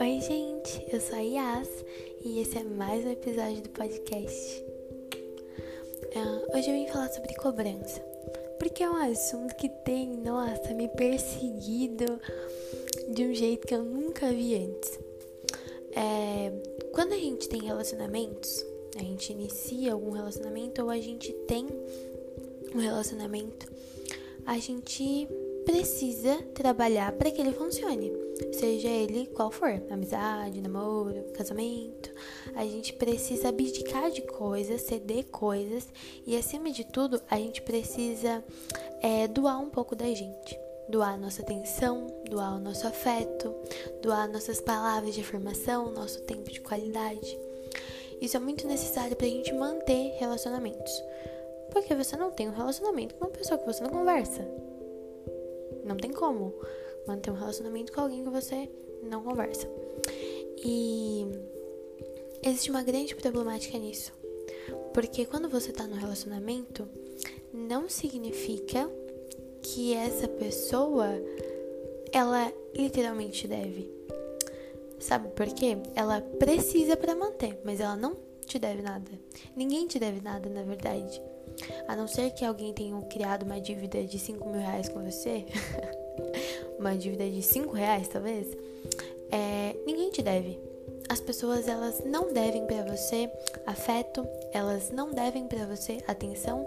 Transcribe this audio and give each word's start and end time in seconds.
Oi, 0.00 0.20
gente, 0.22 0.86
eu 0.90 0.98
sou 0.98 1.18
a 1.18 1.20
Yas 1.20 1.68
e 2.24 2.40
esse 2.40 2.56
é 2.56 2.64
mais 2.64 3.04
um 3.04 3.10
episódio 3.10 3.60
do 3.60 3.68
podcast. 3.68 4.64
Uh, 6.16 6.56
hoje 6.56 6.70
eu 6.70 6.74
vim 6.74 6.86
falar 6.86 7.10
sobre 7.10 7.34
cobrança, 7.34 8.00
porque 8.58 8.82
é 8.82 8.88
um 8.88 8.96
assunto 8.96 9.54
que 9.56 9.68
tem, 9.68 10.16
nossa, 10.16 10.72
me 10.72 10.88
perseguido 10.88 12.18
de 13.12 13.24
um 13.26 13.34
jeito 13.34 13.66
que 13.66 13.74
eu 13.74 13.84
nunca 13.84 14.32
vi 14.32 14.54
antes. 14.54 14.98
É, 15.92 16.52
quando 16.92 17.12
a 17.12 17.18
gente 17.18 17.50
tem 17.50 17.60
relacionamentos, 17.62 18.64
a 18.96 19.00
gente 19.00 19.30
inicia 19.30 19.92
algum 19.92 20.12
relacionamento 20.12 20.82
ou 20.82 20.88
a 20.88 20.98
gente 20.98 21.34
tem 21.46 21.66
um 22.74 22.78
relacionamento, 22.78 23.66
a 24.46 24.58
gente 24.58 25.28
precisa 25.64 26.36
trabalhar 26.54 27.12
para 27.12 27.30
que 27.30 27.40
ele 27.40 27.52
funcione, 27.52 28.12
seja 28.52 28.88
ele 28.88 29.26
qual 29.28 29.50
for, 29.50 29.82
amizade, 29.90 30.60
namoro, 30.60 31.24
casamento. 31.32 32.10
A 32.54 32.64
gente 32.64 32.92
precisa 32.92 33.48
abdicar 33.48 34.10
de 34.10 34.22
coisas, 34.22 34.82
ceder 34.82 35.24
coisas 35.26 35.88
e, 36.26 36.36
acima 36.36 36.70
de 36.70 36.84
tudo, 36.84 37.20
a 37.30 37.36
gente 37.36 37.62
precisa 37.62 38.44
é, 39.00 39.26
doar 39.26 39.60
um 39.60 39.70
pouco 39.70 39.96
da 39.96 40.06
gente. 40.06 40.58
Doar 40.86 41.18
nossa 41.18 41.40
atenção, 41.40 42.06
doar 42.28 42.56
o 42.56 42.60
nosso 42.60 42.86
afeto, 42.86 43.54
doar 44.02 44.28
nossas 44.28 44.60
palavras 44.60 45.14
de 45.14 45.22
afirmação, 45.22 45.90
nosso 45.90 46.20
tempo 46.22 46.50
de 46.50 46.60
qualidade. 46.60 47.38
Isso 48.20 48.36
é 48.36 48.40
muito 48.40 48.66
necessário 48.66 49.16
para 49.16 49.26
a 49.26 49.30
gente 49.30 49.52
manter 49.54 50.14
relacionamentos. 50.18 50.92
Porque 51.74 51.92
você 51.92 52.16
não 52.16 52.30
tem 52.30 52.48
um 52.48 52.52
relacionamento 52.52 53.16
com 53.16 53.24
uma 53.24 53.32
pessoa 53.32 53.58
que 53.58 53.66
você 53.66 53.82
não 53.82 53.90
conversa. 53.90 54.48
Não 55.84 55.96
tem 55.96 56.12
como 56.12 56.54
manter 57.04 57.32
um 57.32 57.34
relacionamento 57.34 57.92
com 57.92 58.00
alguém 58.00 58.22
que 58.22 58.30
você 58.30 58.70
não 59.02 59.24
conversa. 59.24 59.68
E 60.64 61.26
existe 62.44 62.70
uma 62.70 62.84
grande 62.84 63.16
problemática 63.16 63.76
nisso. 63.76 64.12
Porque 64.94 65.26
quando 65.26 65.48
você 65.48 65.72
tá 65.72 65.84
no 65.88 65.96
relacionamento, 65.96 66.88
não 67.52 67.88
significa 67.88 68.88
que 69.60 69.94
essa 69.94 70.28
pessoa 70.28 71.08
ela 72.12 72.52
literalmente 72.72 73.48
deve. 73.48 73.90
Sabe 75.00 75.28
por 75.30 75.48
quê? 75.48 75.76
Ela 75.96 76.20
precisa 76.20 76.96
para 76.96 77.16
manter, 77.16 77.60
mas 77.64 77.80
ela 77.80 77.96
não 77.96 78.16
te 78.46 78.60
deve 78.60 78.80
nada. 78.80 79.10
Ninguém 79.56 79.88
te 79.88 79.98
deve 79.98 80.20
nada, 80.20 80.48
na 80.48 80.62
verdade. 80.62 81.20
A 81.86 81.96
não 81.96 82.06
ser 82.06 82.30
que 82.30 82.44
alguém 82.44 82.72
tenha 82.72 83.00
criado 83.02 83.44
uma 83.44 83.60
dívida 83.60 84.02
de 84.02 84.18
5 84.18 84.48
mil 84.48 84.60
reais 84.60 84.88
com 84.88 85.02
você, 85.02 85.44
uma 86.78 86.96
dívida 86.96 87.28
de 87.28 87.42
5 87.42 87.72
reais 87.72 88.08
talvez, 88.08 88.48
é, 89.30 89.76
ninguém 89.86 90.10
te 90.10 90.22
deve. 90.22 90.58
As 91.08 91.20
pessoas 91.20 91.68
elas 91.68 92.02
não 92.04 92.32
devem 92.32 92.66
para 92.66 92.82
você 92.84 93.30
afeto, 93.66 94.26
elas 94.52 94.90
não 94.90 95.10
devem 95.10 95.46
para 95.46 95.66
você 95.66 95.98
atenção 96.06 96.66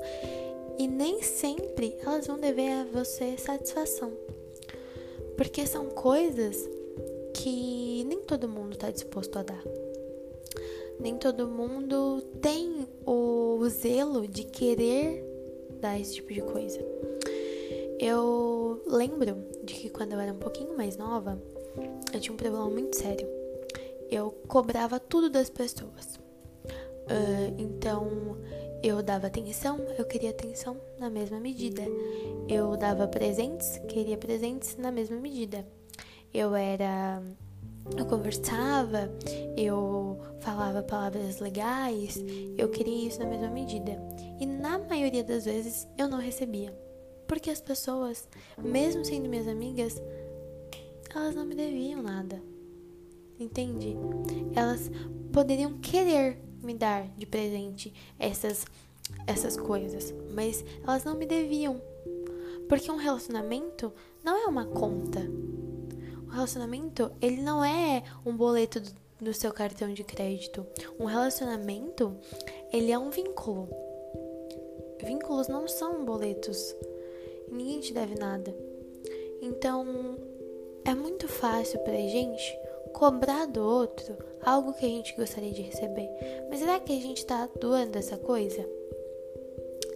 e 0.77 0.87
nem 0.87 1.21
sempre 1.23 1.97
elas 2.01 2.27
vão 2.27 2.37
dever 2.37 2.71
a 2.71 2.85
você 2.85 3.35
satisfação. 3.37 4.11
Porque 5.35 5.65
são 5.65 5.87
coisas 5.87 6.69
que 7.33 8.03
nem 8.05 8.21
todo 8.21 8.47
mundo 8.47 8.73
está 8.73 8.91
disposto 8.91 9.37
a 9.39 9.43
dar. 9.43 9.63
Nem 10.99 11.15
todo 11.17 11.47
mundo 11.47 12.21
tem 12.41 12.87
o 13.05 13.67
zelo 13.69 14.27
de 14.27 14.43
querer 14.43 15.23
dar 15.79 15.99
esse 15.99 16.15
tipo 16.15 16.33
de 16.33 16.41
coisa. 16.41 16.79
Eu 17.99 18.81
lembro 18.87 19.37
de 19.63 19.73
que 19.73 19.89
quando 19.89 20.13
eu 20.13 20.19
era 20.19 20.33
um 20.33 20.37
pouquinho 20.37 20.75
mais 20.75 20.97
nova, 20.97 21.41
eu 22.13 22.19
tinha 22.19 22.33
um 22.33 22.37
problema 22.37 22.69
muito 22.69 22.95
sério. 22.95 23.27
Eu 24.09 24.31
cobrava 24.47 24.99
tudo 24.99 25.29
das 25.29 25.49
pessoas. 25.49 26.17
Uh, 27.07 27.55
então, 27.57 28.37
eu 28.83 29.01
dava 29.01 29.27
atenção, 29.27 29.79
eu 29.97 30.05
queria 30.05 30.29
atenção 30.29 30.77
na 30.99 31.09
mesma 31.09 31.39
medida. 31.39 31.83
Eu 32.47 32.77
dava 32.77 33.07
presentes, 33.07 33.79
queria 33.87 34.17
presentes 34.17 34.77
na 34.77 34.91
mesma 34.91 35.17
medida. 35.17 35.65
Eu 36.33 36.55
era 36.55 37.21
eu 37.95 38.05
conversava, 38.05 39.11
eu 39.55 40.19
falava 40.39 40.83
palavras 40.83 41.39
legais, 41.39 42.23
eu 42.57 42.69
queria 42.69 43.07
isso 43.07 43.19
na 43.19 43.25
mesma 43.25 43.49
medida. 43.49 43.97
E 44.39 44.45
na 44.45 44.79
maioria 44.79 45.23
das 45.23 45.45
vezes 45.45 45.87
eu 45.97 46.07
não 46.07 46.19
recebia. 46.19 46.75
Porque 47.27 47.49
as 47.49 47.61
pessoas, 47.61 48.27
mesmo 48.57 49.03
sendo 49.03 49.29
minhas 49.29 49.47
amigas, 49.47 50.01
elas 51.13 51.35
não 51.35 51.45
me 51.45 51.55
deviam 51.55 52.01
nada. 52.01 52.41
Entende? 53.39 53.95
Elas 54.55 54.89
poderiam 55.31 55.77
querer 55.79 56.39
me 56.61 56.73
dar 56.73 57.07
de 57.17 57.25
presente 57.25 57.93
essas 58.17 58.65
essas 59.25 59.55
coisas, 59.55 60.13
mas 60.33 60.65
elas 60.83 61.03
não 61.03 61.15
me 61.15 61.25
deviam. 61.25 61.81
Porque 62.67 62.91
um 62.91 62.97
relacionamento 62.97 63.93
não 64.23 64.37
é 64.37 64.45
uma 64.47 64.65
conta. 64.65 65.21
Relacionamento, 66.37 67.11
ele 67.19 67.41
não 67.41 67.65
é 67.65 68.03
um 68.23 68.37
boleto 68.37 68.79
do, 68.79 68.91
do 69.19 69.33
seu 69.33 69.51
cartão 69.51 69.91
de 69.91 70.03
crédito. 70.03 70.67
Um 70.99 71.05
relacionamento, 71.05 72.15
ele 72.71 72.91
é 72.91 72.99
um 72.99 73.09
vínculo. 73.09 73.67
Vínculos 75.03 75.47
não 75.47 75.67
são 75.67 76.05
boletos. 76.05 76.75
Ninguém 77.51 77.79
te 77.79 77.91
deve 77.91 78.13
nada. 78.19 78.55
Então, 79.41 80.15
é 80.85 80.93
muito 80.93 81.27
fácil 81.27 81.79
pra 81.79 81.93
gente 81.93 82.55
cobrar 82.93 83.47
do 83.47 83.63
outro 83.63 84.15
algo 84.43 84.73
que 84.73 84.85
a 84.85 84.89
gente 84.89 85.15
gostaria 85.15 85.51
de 85.51 85.63
receber. 85.63 86.07
Mas 86.51 86.59
será 86.59 86.79
que 86.79 86.95
a 86.95 87.01
gente 87.01 87.25
tá 87.25 87.49
doando 87.59 87.97
essa 87.97 88.15
coisa? 88.15 88.63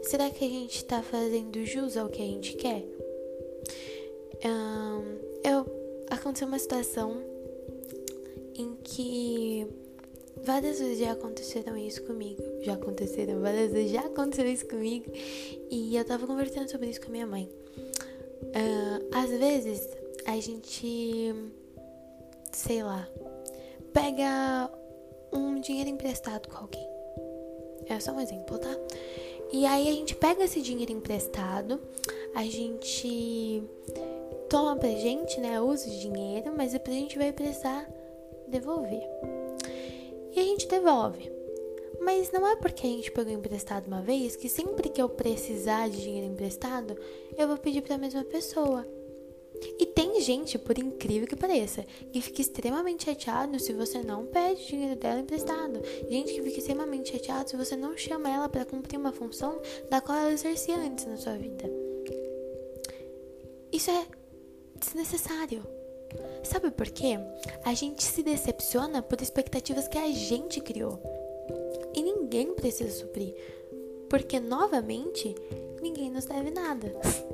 Será 0.02 0.28
que 0.32 0.44
a 0.44 0.50
gente 0.50 0.86
tá 0.86 1.04
fazendo 1.04 1.64
jus 1.68 1.96
ao 1.96 2.10
que 2.10 2.24
a 2.24 2.26
gente 2.26 2.56
quer? 2.56 2.84
Eu 5.44 5.81
aconteceu 6.12 6.48
uma 6.48 6.60
situação 6.60 7.18
em 8.56 8.76
que 8.84 9.66
várias 10.44 10.80
vezes 10.80 11.00
já 11.00 11.14
aconteceram 11.14 11.78
isso 11.78 12.04
comigo. 12.04 12.44
Já 12.62 12.74
aconteceram, 12.74 13.42
várias 13.42 13.72
vezes 13.72 13.92
já 13.92 14.02
aconteceu 14.02 14.46
isso 14.46 14.68
comigo. 14.68 15.06
E 15.70 15.96
eu 15.96 16.06
tava 16.06 16.28
conversando 16.28 16.70
sobre 16.70 16.90
isso 16.90 17.02
com 17.02 17.08
a 17.08 17.12
minha 17.12 17.28
mãe. 17.28 17.50
Uh, 18.44 19.08
às 19.14 19.30
vezes 19.30 19.88
a 20.26 20.40
gente, 20.40 21.34
sei 22.52 22.84
lá, 22.84 23.08
pega 23.94 24.70
um 25.32 25.60
dinheiro 25.60 25.90
emprestado 25.90 26.50
com 26.50 26.58
alguém. 26.58 26.88
É 27.88 28.00
só 28.00 28.12
um 28.12 28.20
exemplo, 28.20 28.58
tá? 28.58 28.76
E 29.52 29.66
aí 29.66 29.90
a 29.90 29.92
gente 29.92 30.16
pega 30.16 30.44
esse 30.44 30.62
dinheiro 30.62 30.92
emprestado, 30.92 31.80
a 32.34 32.44
gente 32.44 33.64
toma 34.52 34.76
pra 34.76 34.90
gente, 34.90 35.40
né? 35.40 35.62
Usa 35.62 35.88
o 35.88 35.98
dinheiro, 35.98 36.54
mas 36.56 36.74
depois 36.74 36.98
a 36.98 37.00
gente 37.00 37.18
vai 37.18 37.32
precisar 37.32 37.90
devolver. 38.50 39.02
E 40.36 40.40
a 40.40 40.44
gente 40.44 40.68
devolve. 40.68 41.32
Mas 42.02 42.32
não 42.32 42.46
é 42.46 42.58
porque 42.58 42.86
a 42.86 42.90
gente 42.90 43.12
pegou 43.12 43.32
emprestado 43.32 43.88
uma 43.88 44.02
vez 44.02 44.36
que 44.36 44.50
sempre 44.50 44.90
que 44.90 45.02
eu 45.02 45.08
precisar 45.08 45.90
de 45.90 46.02
dinheiro 46.02 46.28
emprestado, 46.28 46.98
eu 47.38 47.48
vou 47.48 47.58
pedir 47.58 47.82
para 47.82 47.96
a 47.96 47.98
mesma 47.98 48.26
pessoa. 48.26 48.86
E 49.80 49.86
tem 49.86 50.20
gente, 50.20 50.58
por 50.58 50.78
incrível 50.78 51.28
que 51.28 51.36
pareça, 51.36 51.86
que 52.12 52.20
fica 52.20 52.42
extremamente 52.42 53.06
chateado 53.06 53.58
se 53.58 53.72
você 53.72 54.04
não 54.04 54.26
pede 54.26 54.68
dinheiro 54.68 55.00
dela 55.00 55.22
emprestado. 55.22 55.80
Gente 56.10 56.34
que 56.34 56.42
fica 56.42 56.60
extremamente 56.60 57.12
chateado 57.12 57.50
se 57.50 57.56
você 57.56 57.78
não 57.78 57.96
chama 57.96 58.30
ela 58.30 58.50
para 58.50 58.66
cumprir 58.66 58.98
uma 58.98 59.14
função 59.14 59.62
da 59.90 60.02
qual 60.02 60.18
ela 60.18 60.34
exercia 60.34 60.76
antes 60.76 61.06
na 61.06 61.16
sua 61.16 61.38
vida. 61.38 61.72
Isso 63.72 63.90
é 63.92 64.21
desnecessário. 64.82 65.64
Sabe 66.44 66.72
por 66.72 66.90
quê? 66.90 67.18
A 67.64 67.74
gente 67.74 68.04
se 68.04 68.22
decepciona 68.22 69.02
por 69.02 69.22
expectativas 69.22 69.88
que 69.88 69.98
a 69.98 70.12
gente 70.12 70.60
criou. 70.60 71.00
E 71.94 72.02
ninguém 72.02 72.54
precisa 72.54 72.92
suprir. 72.92 73.34
Porque, 74.10 74.40
novamente, 74.40 75.34
ninguém 75.82 76.10
nos 76.10 76.26
deve 76.26 76.52
nada. 76.52 76.92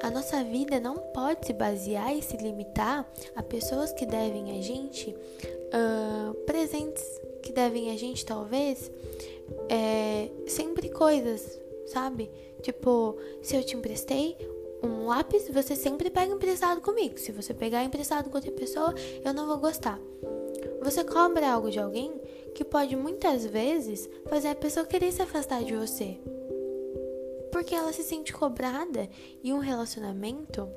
A 0.00 0.10
nossa 0.10 0.44
vida 0.44 0.78
não 0.78 0.96
pode 0.96 1.46
se 1.46 1.52
basear 1.52 2.16
e 2.16 2.22
se 2.22 2.36
limitar 2.36 3.10
a 3.34 3.42
pessoas 3.42 3.92
que 3.92 4.06
devem 4.06 4.56
a 4.56 4.62
gente 4.62 5.10
uh, 5.10 6.34
presentes, 6.44 7.04
que 7.42 7.52
devem 7.52 7.90
a 7.90 7.96
gente, 7.96 8.24
talvez, 8.24 8.92
é, 9.68 10.30
sempre 10.46 10.88
coisas, 10.88 11.58
sabe? 11.86 12.30
Tipo, 12.62 13.16
se 13.42 13.56
eu 13.56 13.64
te 13.64 13.76
emprestei 13.76 14.36
um 14.82 15.06
lápis, 15.06 15.48
você 15.48 15.74
sempre 15.74 16.10
pega 16.10 16.32
emprestado 16.32 16.80
comigo. 16.80 17.18
Se 17.18 17.32
você 17.32 17.52
pegar 17.52 17.84
emprestado 17.84 18.30
com 18.30 18.36
outra 18.36 18.52
pessoa, 18.52 18.94
eu 19.24 19.32
não 19.32 19.46
vou 19.46 19.58
gostar. 19.58 19.98
Você 20.82 21.04
cobra 21.04 21.52
algo 21.52 21.70
de 21.70 21.78
alguém 21.78 22.12
que 22.54 22.64
pode 22.64 22.96
muitas 22.96 23.44
vezes 23.46 24.08
fazer 24.28 24.48
a 24.48 24.54
pessoa 24.54 24.86
querer 24.86 25.12
se 25.12 25.22
afastar 25.22 25.62
de 25.62 25.74
você. 25.74 26.18
porque 27.50 27.74
ela 27.74 27.92
se 27.92 28.04
sente 28.04 28.32
cobrada 28.32 29.08
e 29.42 29.52
um 29.52 29.58
relacionamento, 29.58 30.68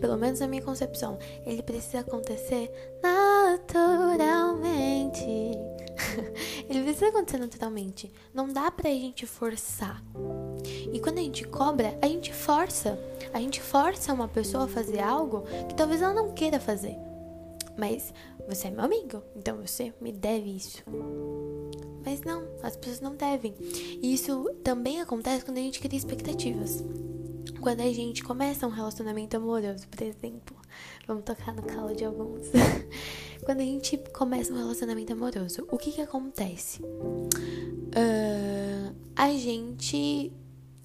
pelo 0.00 0.16
menos 0.16 0.40
na 0.40 0.48
minha 0.48 0.62
concepção, 0.62 1.18
ele 1.46 1.62
precisa 1.62 2.00
acontecer 2.00 2.72
naturalmente. 3.02 5.26
ele 6.68 6.82
precisa 6.82 7.08
acontecer 7.08 7.38
naturalmente. 7.38 8.12
Não 8.34 8.48
dá 8.48 8.70
pra 8.70 8.90
gente 8.90 9.26
forçar. 9.26 10.02
E 10.92 11.00
quando 11.00 11.18
a 11.18 11.22
gente 11.22 11.44
cobra, 11.44 11.96
a 12.00 12.06
gente 12.06 12.32
força. 12.32 12.98
A 13.32 13.40
gente 13.40 13.60
força 13.60 14.12
uma 14.12 14.28
pessoa 14.28 14.64
a 14.64 14.68
fazer 14.68 15.00
algo 15.00 15.44
que 15.68 15.74
talvez 15.74 16.02
ela 16.02 16.12
não 16.12 16.32
queira 16.32 16.60
fazer. 16.60 16.96
Mas 17.76 18.12
você 18.48 18.68
é 18.68 18.70
meu 18.70 18.84
amigo, 18.84 19.22
então 19.34 19.56
você 19.56 19.92
me 20.00 20.12
deve 20.12 20.56
isso. 20.56 20.82
Mas 22.04 22.20
não, 22.22 22.44
as 22.62 22.76
pessoas 22.76 23.00
não 23.00 23.14
devem. 23.14 23.54
E 23.60 24.12
isso 24.12 24.50
também 24.62 25.00
acontece 25.00 25.44
quando 25.44 25.58
a 25.58 25.62
gente 25.62 25.80
cria 25.80 25.98
expectativas. 25.98 26.84
Quando 27.60 27.80
a 27.80 27.92
gente 27.92 28.24
começa 28.24 28.66
um 28.66 28.70
relacionamento 28.70 29.36
amoroso, 29.36 29.86
por 29.88 30.02
exemplo. 30.02 30.56
Vamos 31.06 31.24
tocar 31.24 31.54
no 31.54 31.62
calo 31.62 31.94
de 31.94 32.04
alguns. 32.04 32.48
quando 33.44 33.60
a 33.60 33.64
gente 33.64 33.96
começa 34.12 34.52
um 34.52 34.56
relacionamento 34.56 35.12
amoroso, 35.12 35.66
o 35.70 35.78
que 35.78 35.92
que 35.92 36.00
acontece? 36.00 36.82
Uh, 36.82 38.92
a 39.14 39.28
gente 39.30 40.32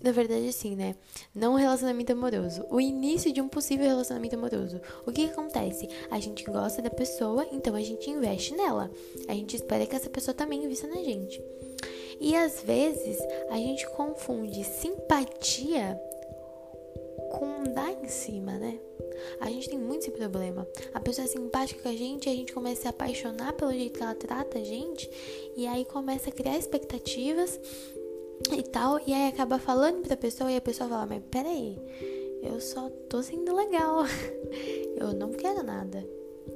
na 0.02 0.12
verdade, 0.12 0.48
assim, 0.48 0.76
né? 0.76 0.96
Não 1.34 1.54
um 1.54 1.58
relacionamento 1.58 2.12
amoroso. 2.12 2.66
O 2.70 2.80
início 2.80 3.32
de 3.34 3.42
um 3.42 3.48
possível 3.48 3.88
relacionamento 3.88 4.36
amoroso. 4.36 4.80
O 5.06 5.12
que, 5.12 5.26
que, 5.26 5.34
acontece? 5.34 5.90
A 6.12 6.20
gente 6.20 6.44
gosta 6.44 6.82
da 6.82 6.90
pessoa, 6.90 7.48
então 7.52 7.74
a 7.76 7.82
gente 7.82 8.10
investe 8.10 8.56
nela. 8.56 8.92
A 9.28 9.34
gente 9.34 9.56
espera 9.56 9.86
que 9.86 9.96
essa 9.96 10.10
pessoa 10.10 10.36
também 10.36 10.64
invista 10.64 10.88
na 10.88 10.98
gente. 11.04 11.42
E 12.20 12.36
às 12.36 12.62
vezes 12.62 13.18
a 13.50 13.58
gente 13.58 13.88
confunde 13.92 14.64
simpatia 14.64 16.00
com 17.32 17.64
dar 17.74 17.92
em 17.92 18.08
cima, 18.08 18.54
né? 18.54 18.80
A 19.40 19.50
gente 19.50 19.70
tem 19.70 19.80
muito 19.80 20.02
esse 20.04 20.12
problema. 20.12 20.68
A 20.94 21.00
pessoa 21.00 21.26
é 21.26 21.28
simpática 21.28 21.82
com 21.82 21.90
a 21.90 21.96
gente, 21.96 22.30
a 22.30 22.34
gente 22.34 22.54
começa 22.54 22.80
a 22.80 22.82
se 22.84 22.88
apaixonar 22.88 23.54
pelo 23.54 23.72
jeito 23.72 23.98
que 23.98 24.04
ela 24.04 24.16
trata 24.16 24.60
a 24.60 24.64
gente, 24.64 25.10
e 25.56 25.68
aí 25.68 25.86
começa 25.86 26.30
a 26.30 26.34
criar 26.34 26.58
expectativas 26.58 27.60
e 28.52 28.64
tal, 28.64 29.00
e 29.06 29.14
aí 29.14 29.28
acaba 29.28 29.60
falando 29.60 30.02
pra 30.06 30.16
pessoa 30.16 30.52
e 30.52 30.58
a 30.58 30.62
pessoa 30.62 30.90
fala, 30.90 31.06
mas 31.06 31.24
peraí, 31.30 31.80
eu 32.42 32.60
só 32.62 32.90
tô 33.10 33.22
sendo 33.22 33.56
legal, 33.56 34.04
eu 34.96 35.14
não 35.14 35.32
quero 35.32 35.64
nada. 35.64 36.08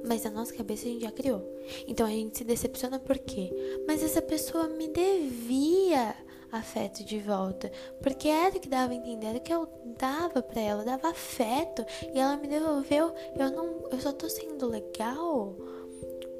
Mas 0.04 0.24
na 0.24 0.30
nossa 0.30 0.54
cabeça 0.54 0.86
a 0.86 0.90
gente 0.90 1.02
já 1.02 1.12
criou. 1.12 1.42
Então 1.86 2.06
a 2.06 2.10
gente 2.10 2.38
se 2.38 2.44
decepciona 2.44 2.98
por 2.98 3.18
quê? 3.18 3.52
Mas 3.86 4.02
essa 4.02 4.22
pessoa 4.22 4.66
me 4.66 4.88
devia 4.88 6.14
afeto 6.50 7.04
de 7.04 7.18
volta. 7.18 7.70
Porque 8.02 8.28
era 8.28 8.56
o 8.56 8.60
que 8.60 8.68
dava 8.68 8.92
a 8.92 8.96
entender, 8.96 9.26
era 9.26 9.38
o 9.38 9.40
que 9.40 9.52
eu 9.52 9.68
dava 9.98 10.42
para 10.42 10.60
ela, 10.60 10.84
dava 10.84 11.08
afeto. 11.08 11.84
E 12.14 12.18
ela 12.18 12.36
me 12.36 12.48
devolveu. 12.48 13.12
Eu 13.36 13.50
não. 13.50 13.88
Eu 13.90 14.00
só 14.00 14.12
tô 14.12 14.28
sendo 14.28 14.66
legal. 14.66 15.54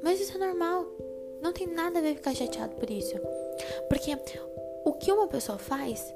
Mas 0.03 0.19
isso 0.19 0.35
é 0.35 0.45
normal. 0.45 0.85
Não 1.41 1.51
tem 1.51 1.67
nada 1.67 1.99
a 1.99 2.01
ver 2.01 2.15
ficar 2.15 2.33
chateado 2.33 2.75
por 2.75 2.89
isso. 2.89 3.15
Porque 3.89 4.15
o 4.85 4.93
que 4.93 5.11
uma 5.11 5.27
pessoa 5.27 5.57
faz 5.57 6.13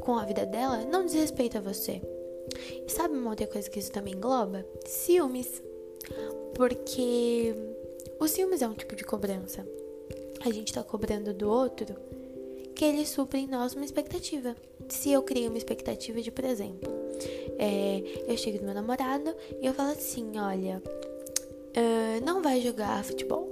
com 0.00 0.16
a 0.16 0.24
vida 0.24 0.46
dela 0.46 0.84
não 0.84 1.04
diz 1.04 1.14
respeito 1.14 1.58
a 1.58 1.60
você. 1.60 2.00
E 2.86 2.90
sabe 2.90 3.16
uma 3.16 3.30
outra 3.30 3.46
coisa 3.46 3.70
que 3.70 3.78
isso 3.78 3.92
também 3.92 4.14
engloba? 4.14 4.64
Ciúmes. 4.86 5.62
Porque 6.54 7.54
o 8.18 8.26
ciúmes 8.26 8.62
é 8.62 8.68
um 8.68 8.74
tipo 8.74 8.96
de 8.96 9.04
cobrança. 9.04 9.66
A 10.44 10.50
gente 10.50 10.72
tá 10.72 10.82
cobrando 10.82 11.32
do 11.32 11.48
outro 11.48 11.94
que 12.74 12.84
ele 12.84 13.06
supra 13.06 13.38
em 13.38 13.46
nós 13.46 13.74
uma 13.74 13.84
expectativa. 13.84 14.56
Se 14.88 15.12
eu 15.12 15.22
criei 15.22 15.48
uma 15.48 15.58
expectativa 15.58 16.20
de, 16.20 16.30
por 16.30 16.44
exemplo, 16.44 16.90
é, 17.58 18.02
eu 18.26 18.36
chego 18.36 18.58
do 18.58 18.64
meu 18.64 18.74
namorado 18.74 19.34
e 19.60 19.66
eu 19.66 19.72
falo 19.72 19.92
assim: 19.92 20.38
olha, 20.38 20.82
uh, 20.84 22.24
não 22.24 22.42
vai 22.42 22.60
jogar 22.60 23.04
futebol. 23.04 23.48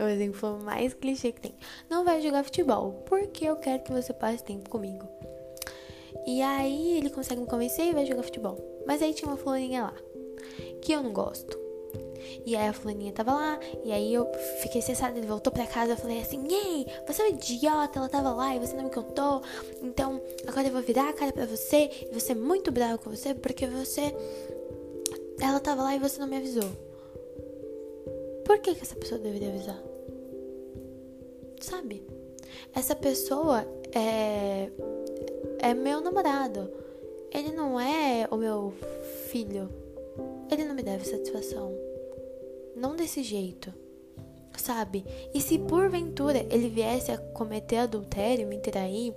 É 0.00 0.04
o 0.04 0.08
exemplo 0.08 0.58
mais 0.60 0.94
clichê 0.94 1.30
que 1.30 1.42
tem. 1.42 1.54
Não 1.90 2.06
vai 2.06 2.22
jogar 2.22 2.42
futebol, 2.42 3.02
porque 3.04 3.44
eu 3.44 3.56
quero 3.56 3.82
que 3.82 3.92
você 3.92 4.14
passe 4.14 4.42
tempo 4.42 4.70
comigo. 4.70 5.06
E 6.26 6.40
aí 6.40 6.96
ele 6.96 7.10
consegue 7.10 7.42
me 7.42 7.46
convencer 7.46 7.84
e 7.84 7.92
vai 7.92 8.06
jogar 8.06 8.22
futebol. 8.22 8.56
Mas 8.86 9.02
aí 9.02 9.12
tinha 9.12 9.30
uma 9.30 9.36
fulaninha 9.36 9.82
lá, 9.82 9.94
que 10.80 10.92
eu 10.92 11.02
não 11.02 11.12
gosto. 11.12 11.58
E 12.46 12.56
aí 12.56 12.68
a 12.68 12.72
fulaninha 12.72 13.12
tava 13.12 13.34
lá, 13.34 13.60
e 13.84 13.92
aí 13.92 14.14
eu 14.14 14.26
fiquei 14.62 14.80
cessada, 14.80 15.18
ele 15.18 15.26
voltou 15.26 15.52
pra 15.52 15.66
casa, 15.66 15.92
eu 15.92 15.96
falei 15.98 16.22
assim, 16.22 16.48
ei, 16.50 16.86
você 17.06 17.20
é 17.20 17.26
um 17.26 17.28
idiota, 17.28 17.98
ela 17.98 18.08
tava 18.08 18.30
lá 18.30 18.56
e 18.56 18.58
você 18.58 18.74
não 18.74 18.84
me 18.84 18.90
contou, 18.90 19.42
então 19.82 20.22
agora 20.46 20.66
eu 20.66 20.72
vou 20.72 20.80
virar 20.80 21.10
a 21.10 21.12
cara 21.12 21.32
pra 21.32 21.44
você, 21.44 21.90
e 22.10 22.14
você 22.14 22.32
é 22.32 22.34
muito 22.34 22.72
bravo 22.72 22.98
com 22.98 23.10
você, 23.10 23.34
porque 23.34 23.66
você, 23.66 24.14
ela 25.40 25.60
tava 25.60 25.82
lá 25.82 25.94
e 25.94 25.98
você 25.98 26.18
não 26.18 26.26
me 26.26 26.38
avisou. 26.38 26.70
Por 28.46 28.58
que 28.58 28.74
que 28.74 28.82
essa 28.82 28.96
pessoa 28.96 29.20
deveria 29.20 29.48
avisar? 29.48 29.89
Sabe? 31.60 32.06
Essa 32.74 32.94
pessoa 32.94 33.66
é 33.92 34.70
é 35.60 35.74
meu 35.74 36.00
namorado. 36.00 36.70
Ele 37.32 37.52
não 37.52 37.78
é 37.78 38.26
o 38.30 38.36
meu 38.36 38.74
filho. 39.30 39.68
Ele 40.50 40.64
não 40.64 40.74
me 40.74 40.82
deve 40.82 41.04
satisfação. 41.04 41.72
Não 42.74 42.96
desse 42.96 43.22
jeito. 43.22 43.72
Sabe? 44.56 45.04
E 45.32 45.40
se 45.40 45.58
porventura 45.58 46.46
ele 46.50 46.68
viesse 46.68 47.12
a 47.12 47.18
cometer 47.18 47.76
adultério, 47.76 48.48
me 48.48 48.58
trair, 48.58 49.14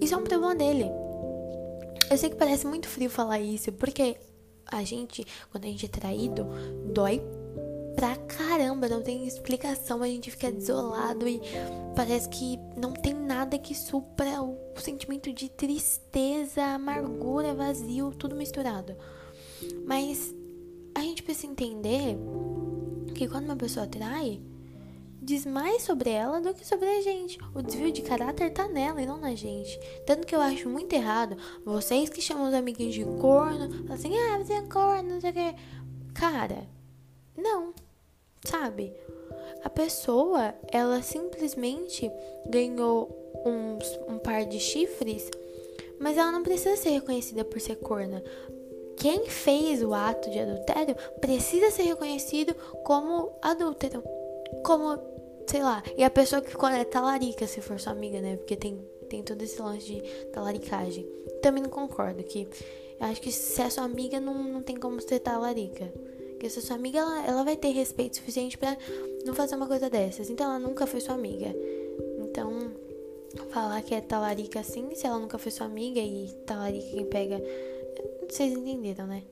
isso 0.00 0.14
é 0.14 0.16
um 0.16 0.24
problema 0.24 0.54
dele. 0.54 0.86
Eu 2.10 2.16
sei 2.16 2.30
que 2.30 2.36
parece 2.36 2.66
muito 2.66 2.88
frio 2.88 3.10
falar 3.10 3.38
isso, 3.40 3.70
porque 3.72 4.16
a 4.66 4.82
gente, 4.82 5.24
quando 5.52 5.64
a 5.64 5.68
gente 5.68 5.86
é 5.86 5.88
traído, 5.88 6.46
dói 6.92 7.22
caramba, 8.60 8.90
não 8.90 9.00
tem 9.00 9.26
explicação, 9.26 10.02
a 10.02 10.06
gente 10.06 10.30
fica 10.30 10.52
desolado 10.52 11.26
e 11.26 11.40
parece 11.96 12.28
que 12.28 12.58
não 12.76 12.92
tem 12.92 13.14
nada 13.14 13.58
que 13.58 13.74
supra 13.74 14.42
o 14.42 14.58
sentimento 14.76 15.32
de 15.32 15.48
tristeza, 15.48 16.62
amargura, 16.62 17.54
vazio, 17.54 18.12
tudo 18.12 18.36
misturado. 18.36 18.94
Mas 19.86 20.34
a 20.94 21.00
gente 21.00 21.22
precisa 21.22 21.50
entender 21.50 22.18
que 23.14 23.26
quando 23.26 23.46
uma 23.46 23.56
pessoa 23.56 23.86
trai, 23.86 24.42
diz 25.22 25.46
mais 25.46 25.82
sobre 25.82 26.10
ela 26.10 26.38
do 26.38 26.52
que 26.52 26.66
sobre 26.66 26.86
a 26.86 27.00
gente. 27.00 27.38
O 27.54 27.62
desvio 27.62 27.90
de 27.90 28.02
caráter 28.02 28.52
tá 28.52 28.68
nela 28.68 29.00
e 29.00 29.06
não 29.06 29.18
na 29.18 29.34
gente. 29.34 29.78
Tanto 30.06 30.26
que 30.26 30.34
eu 30.34 30.40
acho 30.40 30.68
muito 30.68 30.92
errado 30.92 31.34
vocês 31.64 32.10
que 32.10 32.20
chamam 32.20 32.48
os 32.48 32.54
amiguinhos 32.54 32.94
de 32.94 33.04
corno, 33.04 33.90
assim, 33.90 34.12
ah, 34.18 34.36
você 34.36 34.52
é 34.52 34.62
corno, 34.62 35.14
não 35.14 35.20
sei 35.20 35.30
o 35.30 35.32
que. 35.32 35.54
Cara, 36.12 36.68
não, 37.34 37.72
sabe? 38.44 38.94
A 39.62 39.68
pessoa, 39.68 40.54
ela 40.72 41.02
simplesmente 41.02 42.10
ganhou 42.48 43.20
uns, 43.44 43.98
um 44.08 44.18
par 44.18 44.44
de 44.44 44.58
chifres, 44.58 45.30
mas 45.98 46.16
ela 46.16 46.32
não 46.32 46.42
precisa 46.42 46.76
ser 46.76 46.90
reconhecida 46.90 47.44
por 47.44 47.60
ser 47.60 47.76
corna. 47.76 48.22
Quem 48.96 49.26
fez 49.26 49.82
o 49.82 49.94
ato 49.94 50.30
de 50.30 50.38
adultério 50.38 50.94
precisa 51.20 51.70
ser 51.70 51.84
reconhecido 51.84 52.54
como 52.84 53.32
adúltero. 53.40 54.02
Como, 54.64 54.98
sei 55.46 55.62
lá, 55.62 55.82
e 55.96 56.04
a 56.04 56.10
pessoa 56.10 56.42
que 56.42 56.50
ficou 56.50 56.68
é 56.68 56.84
talarica, 56.84 57.46
se 57.46 57.60
for 57.60 57.78
sua 57.78 57.92
amiga, 57.92 58.20
né? 58.20 58.36
Porque 58.36 58.56
tem, 58.56 58.78
tem 59.08 59.22
todo 59.22 59.40
esse 59.42 59.60
lance 59.60 59.86
de 59.86 60.00
talaricagem. 60.32 61.06
Também 61.42 61.62
não 61.62 61.70
concordo 61.70 62.22
que. 62.24 62.48
Acho 62.98 63.22
que 63.22 63.32
se 63.32 63.62
é 63.62 63.70
sua 63.70 63.84
amiga, 63.84 64.20
não, 64.20 64.34
não 64.34 64.62
tem 64.62 64.76
como 64.76 65.00
ser 65.00 65.20
talarica. 65.20 65.90
Porque 66.40 66.48
se 66.48 66.62
sua 66.62 66.76
amiga, 66.76 67.00
ela, 67.00 67.26
ela 67.26 67.44
vai 67.44 67.54
ter 67.54 67.68
respeito 67.68 68.16
suficiente 68.16 68.56
para 68.56 68.74
não 69.26 69.34
fazer 69.34 69.56
uma 69.56 69.66
coisa 69.66 69.90
dessas. 69.90 70.30
Então 70.30 70.46
ela 70.46 70.58
nunca 70.58 70.86
foi 70.86 70.98
sua 70.98 71.14
amiga. 71.14 71.54
Então, 72.18 72.72
falar 73.50 73.82
que 73.82 73.94
é 73.94 74.00
talarica 74.00 74.60
assim, 74.60 74.94
se 74.94 75.06
ela 75.06 75.18
nunca 75.18 75.36
foi 75.36 75.52
sua 75.52 75.66
amiga 75.66 76.00
e 76.00 76.32
talarica 76.46 76.92
quem 76.92 77.04
pega. 77.04 77.42
Vocês 78.26 78.54
entenderam, 78.54 79.06
né? 79.06 79.22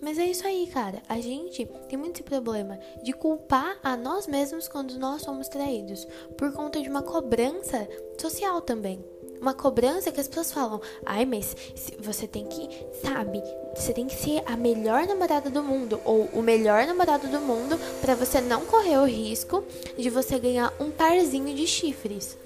Mas 0.00 0.18
é 0.18 0.24
isso 0.24 0.46
aí, 0.46 0.68
cara. 0.68 1.02
A 1.08 1.20
gente 1.20 1.66
tem 1.88 1.98
muito 1.98 2.18
esse 2.18 2.22
problema 2.22 2.78
de 3.02 3.12
culpar 3.12 3.80
a 3.82 3.96
nós 3.96 4.28
mesmos 4.28 4.68
quando 4.68 4.96
nós 5.00 5.22
somos 5.22 5.48
traídos. 5.48 6.06
Por 6.38 6.52
conta 6.52 6.80
de 6.80 6.88
uma 6.88 7.02
cobrança 7.02 7.88
social 8.16 8.60
também 8.60 9.04
uma 9.42 9.52
cobrança 9.52 10.12
que 10.12 10.20
as 10.20 10.28
pessoas 10.28 10.52
falam: 10.52 10.80
ai, 11.04 11.26
mas 11.26 11.54
você 11.98 12.28
tem 12.28 12.46
que, 12.46 12.68
sabe, 13.02 13.42
você 13.74 13.92
tem 13.92 14.06
que 14.06 14.14
ser 14.14 14.42
a 14.46 14.56
melhor 14.56 15.04
namorada 15.06 15.50
do 15.50 15.62
mundo 15.62 16.00
ou 16.04 16.26
o 16.32 16.40
melhor 16.40 16.86
namorado 16.86 17.26
do 17.26 17.40
mundo 17.40 17.76
para 18.00 18.14
você 18.14 18.40
não 18.40 18.64
correr 18.64 18.98
o 18.98 19.04
risco 19.04 19.64
de 19.98 20.08
você 20.08 20.38
ganhar 20.38 20.72
um 20.80 20.90
parzinho 20.90 21.54
de 21.54 21.66
chifres. 21.66 22.38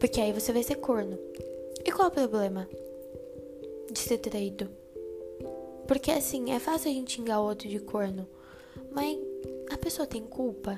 Porque 0.00 0.20
aí 0.20 0.32
você 0.32 0.52
vai 0.52 0.62
ser 0.62 0.74
corno. 0.74 1.16
E 1.84 1.92
qual 1.92 2.08
é 2.08 2.10
o 2.10 2.14
problema 2.28 2.68
de 3.90 3.98
ser 3.98 4.18
traído? 4.18 4.68
Porque 5.86 6.10
assim, 6.10 6.52
é 6.52 6.58
fácil 6.58 6.90
a 6.90 6.94
gente 6.94 7.14
xingar 7.14 7.40
o 7.40 7.46
outro 7.46 7.68
de 7.68 7.78
corno, 7.78 8.26
mas 8.90 9.18
a 9.70 9.78
pessoa 9.78 10.06
tem 10.06 10.22
culpa? 10.22 10.76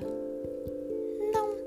Não. 1.33 1.57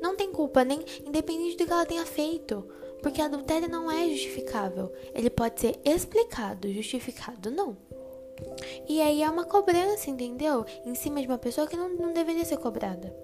Não 0.00 0.16
tem 0.16 0.32
culpa, 0.32 0.64
nem 0.64 0.80
independente 1.04 1.56
do 1.56 1.66
que 1.66 1.72
ela 1.72 1.84
tenha 1.84 2.06
feito. 2.06 2.64
Porque 3.02 3.22
adultério 3.22 3.68
não 3.68 3.90
é 3.90 4.08
justificável. 4.08 4.92
Ele 5.14 5.30
pode 5.30 5.60
ser 5.60 5.78
explicado, 5.84 6.72
justificado 6.72 7.50
não. 7.50 7.76
E 8.88 9.00
aí 9.00 9.22
é 9.22 9.30
uma 9.30 9.44
cobrança, 9.44 10.10
entendeu? 10.10 10.64
Em 10.84 10.94
cima 10.94 11.20
de 11.20 11.26
uma 11.26 11.38
pessoa 11.38 11.66
que 11.66 11.76
não, 11.76 11.88
não 11.90 12.12
deveria 12.12 12.44
ser 12.44 12.56
cobrada. 12.58 13.14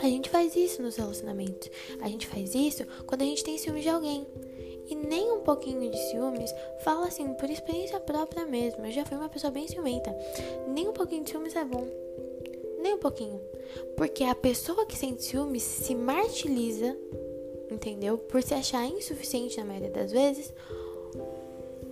A 0.00 0.06
gente 0.06 0.30
faz 0.30 0.56
isso 0.56 0.82
nos 0.82 0.96
relacionamentos. 0.96 1.70
A 2.00 2.08
gente 2.08 2.26
faz 2.26 2.54
isso 2.54 2.84
quando 3.06 3.22
a 3.22 3.26
gente 3.26 3.44
tem 3.44 3.58
ciúmes 3.58 3.82
de 3.82 3.90
alguém. 3.90 4.26
E 4.88 4.94
nem 4.94 5.30
um 5.30 5.40
pouquinho 5.40 5.88
de 5.90 5.98
ciúmes, 6.10 6.52
fala 6.82 7.06
assim, 7.06 7.32
por 7.34 7.48
experiência 7.48 8.00
própria 8.00 8.44
mesmo. 8.44 8.84
Eu 8.84 8.90
já 8.90 9.04
fui 9.04 9.16
uma 9.16 9.28
pessoa 9.28 9.50
bem 9.50 9.68
ciumenta. 9.68 10.16
Nem 10.68 10.88
um 10.88 10.92
pouquinho 10.92 11.22
de 11.22 11.30
ciúmes 11.30 11.54
é 11.54 11.64
bom. 11.64 11.86
Nem 12.80 12.94
um 12.94 12.98
pouquinho. 12.98 13.40
Porque 13.96 14.24
a 14.24 14.34
pessoa 14.34 14.86
que 14.86 14.96
sente 14.96 15.22
ciúmes 15.22 15.62
se 15.62 15.94
martiriza, 15.94 16.96
entendeu? 17.72 18.18
Por 18.18 18.42
se 18.42 18.54
achar 18.54 18.86
insuficiente 18.86 19.58
na 19.58 19.64
maioria 19.64 19.90
das 19.90 20.12
vezes. 20.12 20.52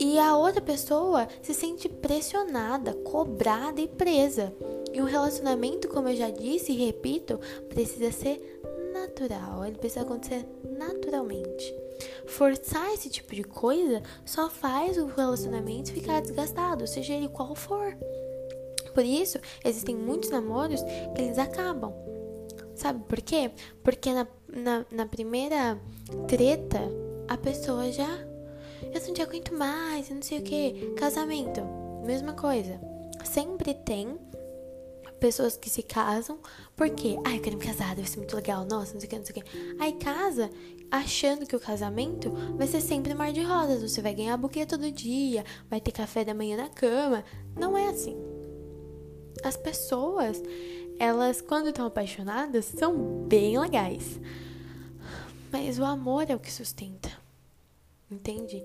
E 0.01 0.19
a 0.19 0.37
outra 0.37 0.61
pessoa 0.61 1.27
se 1.43 1.53
sente 1.53 1.89
pressionada, 1.89 2.95
cobrada 2.95 3.81
e 3.81 3.89
presa. 3.89 4.55
E 4.93 5.03
um 5.03 5.07
relacionamento, 5.07 5.89
como 5.89 6.09
eu 6.09 6.17
já 6.17 6.31
disse 6.31 6.73
e 6.73 6.87
repito, 6.87 7.41
precisa 7.69 8.13
ser 8.13 8.61
natural. 8.93 9.65
Ele 9.65 9.77
precisa 9.77 10.03
acontecer 10.03 10.47
naturalmente. 10.77 11.75
Forçar 12.27 12.93
esse 12.93 13.11
tipo 13.11 13.35
de 13.35 13.43
coisa 13.43 14.03
só 14.25 14.49
faz 14.49 14.97
o 14.99 15.07
relacionamento 15.07 15.93
ficar 15.93 16.21
desgastado, 16.21 16.87
seja 16.87 17.15
ele 17.15 17.29
qual 17.29 17.55
for. 17.55 17.97
Por 18.95 19.05
isso, 19.05 19.39
existem 19.65 19.97
muitos 19.97 20.31
namoros 20.31 20.83
que 21.15 21.23
eles 21.23 21.39
acabam. 21.39 21.93
Sabe 22.75 23.03
por 23.09 23.21
quê? 23.21 23.51
Porque 23.83 24.13
na, 24.13 24.27
na, 24.59 24.85
na 24.91 25.07
primeira 25.07 25.79
treta, 26.27 26.81
a 27.27 27.37
pessoa 27.37 27.91
já. 27.91 28.27
Eu 28.83 29.01
não 29.07 29.15
te 29.15 29.23
aguento 29.23 29.55
mais, 29.55 30.09
eu 30.09 30.17
não 30.17 30.23
sei 30.23 30.39
o 30.39 30.43
que. 30.43 30.95
Casamento, 30.97 31.61
mesma 32.05 32.33
coisa. 32.33 32.81
Sempre 33.25 33.75
tem 33.75 34.19
pessoas 35.19 35.57
que 35.57 35.69
se 35.69 35.83
casam 35.83 36.39
porque, 36.77 37.19
ai, 37.25 37.39
eu 37.39 37.43
quero 37.43 37.59
me 37.59 37.65
casar, 37.65 37.95
deve 37.95 38.09
ser 38.09 38.19
muito 38.19 38.37
legal, 38.37 38.65
nossa, 38.65 38.93
não 38.95 39.01
sei 39.01 39.07
o 39.07 39.11
que, 39.11 39.19
não 39.19 39.27
sei 39.27 39.37
o 39.37 39.43
que. 39.43 39.77
Aí 39.81 39.93
casa 39.95 40.51
achando 40.91 41.47
que 41.47 41.57
o 41.57 41.61
casamento 41.61 42.31
vai 42.57 42.67
ser 42.67 42.81
sempre 42.81 43.15
mar 43.15 43.33
de 43.33 43.43
rosas, 43.43 43.83
você 43.83 44.01
vai 44.01 44.15
ganhar 44.15 44.37
buquê 44.37 44.65
todo 44.65 44.91
dia, 44.91 45.45
vai 45.69 45.81
ter 45.81 45.93
café 45.93 46.25
da 46.25 46.35
manhã 46.35 46.57
na 46.57 46.69
cama. 46.69 47.25
Não 47.57 47.77
é 47.77 47.89
assim. 47.89 48.17
As 49.45 49.57
pessoas, 49.57 50.43
elas, 50.99 51.41
quando 51.41 51.69
estão 51.69 51.87
apaixonadas, 51.87 52.65
são 52.65 53.25
bem 53.27 53.59
legais. 53.59 54.19
Mas 55.51 55.79
o 55.79 55.85
amor 55.85 56.31
é 56.31 56.35
o 56.35 56.41
que 56.41 56.53
sustenta. 56.53 57.11
Entende? 58.11 58.65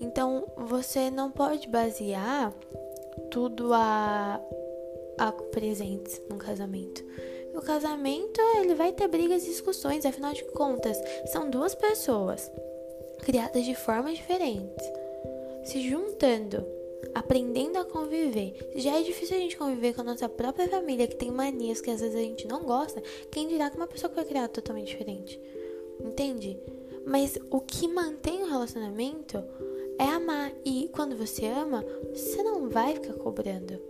Então, 0.00 0.46
você 0.56 1.10
não 1.10 1.30
pode 1.30 1.68
basear 1.68 2.52
tudo 3.30 3.72
a 3.74 4.40
a 5.18 5.32
presentes 5.32 6.22
num 6.30 6.38
casamento. 6.38 7.04
O 7.54 7.60
casamento, 7.60 8.40
ele 8.60 8.74
vai 8.74 8.92
ter 8.92 9.08
brigas 9.08 9.42
e 9.42 9.48
discussões, 9.48 10.06
afinal 10.06 10.32
de 10.32 10.44
contas, 10.44 10.96
são 11.32 11.50
duas 11.50 11.74
pessoas 11.74 12.50
criadas 13.18 13.64
de 13.64 13.74
formas 13.74 14.16
diferentes, 14.16 14.86
se 15.64 15.80
juntando, 15.88 16.64
aprendendo 17.12 17.78
a 17.78 17.84
conviver. 17.84 18.54
Já 18.76 19.00
é 19.00 19.02
difícil 19.02 19.36
a 19.36 19.40
gente 19.40 19.56
conviver 19.56 19.92
com 19.92 20.02
a 20.02 20.04
nossa 20.04 20.28
própria 20.28 20.68
família, 20.68 21.08
que 21.08 21.16
tem 21.16 21.32
manias 21.32 21.80
que 21.80 21.90
às 21.90 22.00
vezes 22.00 22.14
a 22.14 22.22
gente 22.22 22.46
não 22.46 22.62
gosta, 22.62 23.02
quem 23.32 23.48
dirá 23.48 23.68
que 23.68 23.76
uma 23.76 23.88
pessoa 23.88 24.08
que 24.08 24.14
foi 24.14 24.24
criada 24.24 24.48
totalmente 24.48 24.88
diferente? 24.88 25.40
Entende? 26.00 26.58
Mas 27.06 27.38
o 27.50 27.60
que 27.60 27.88
mantém 27.88 28.42
o 28.42 28.50
relacionamento 28.50 29.42
é 29.98 30.04
amar. 30.04 30.52
E 30.64 30.88
quando 30.92 31.16
você 31.16 31.46
ama, 31.46 31.84
você 32.12 32.42
não 32.42 32.68
vai 32.68 32.94
ficar 32.94 33.14
cobrando. 33.14 33.80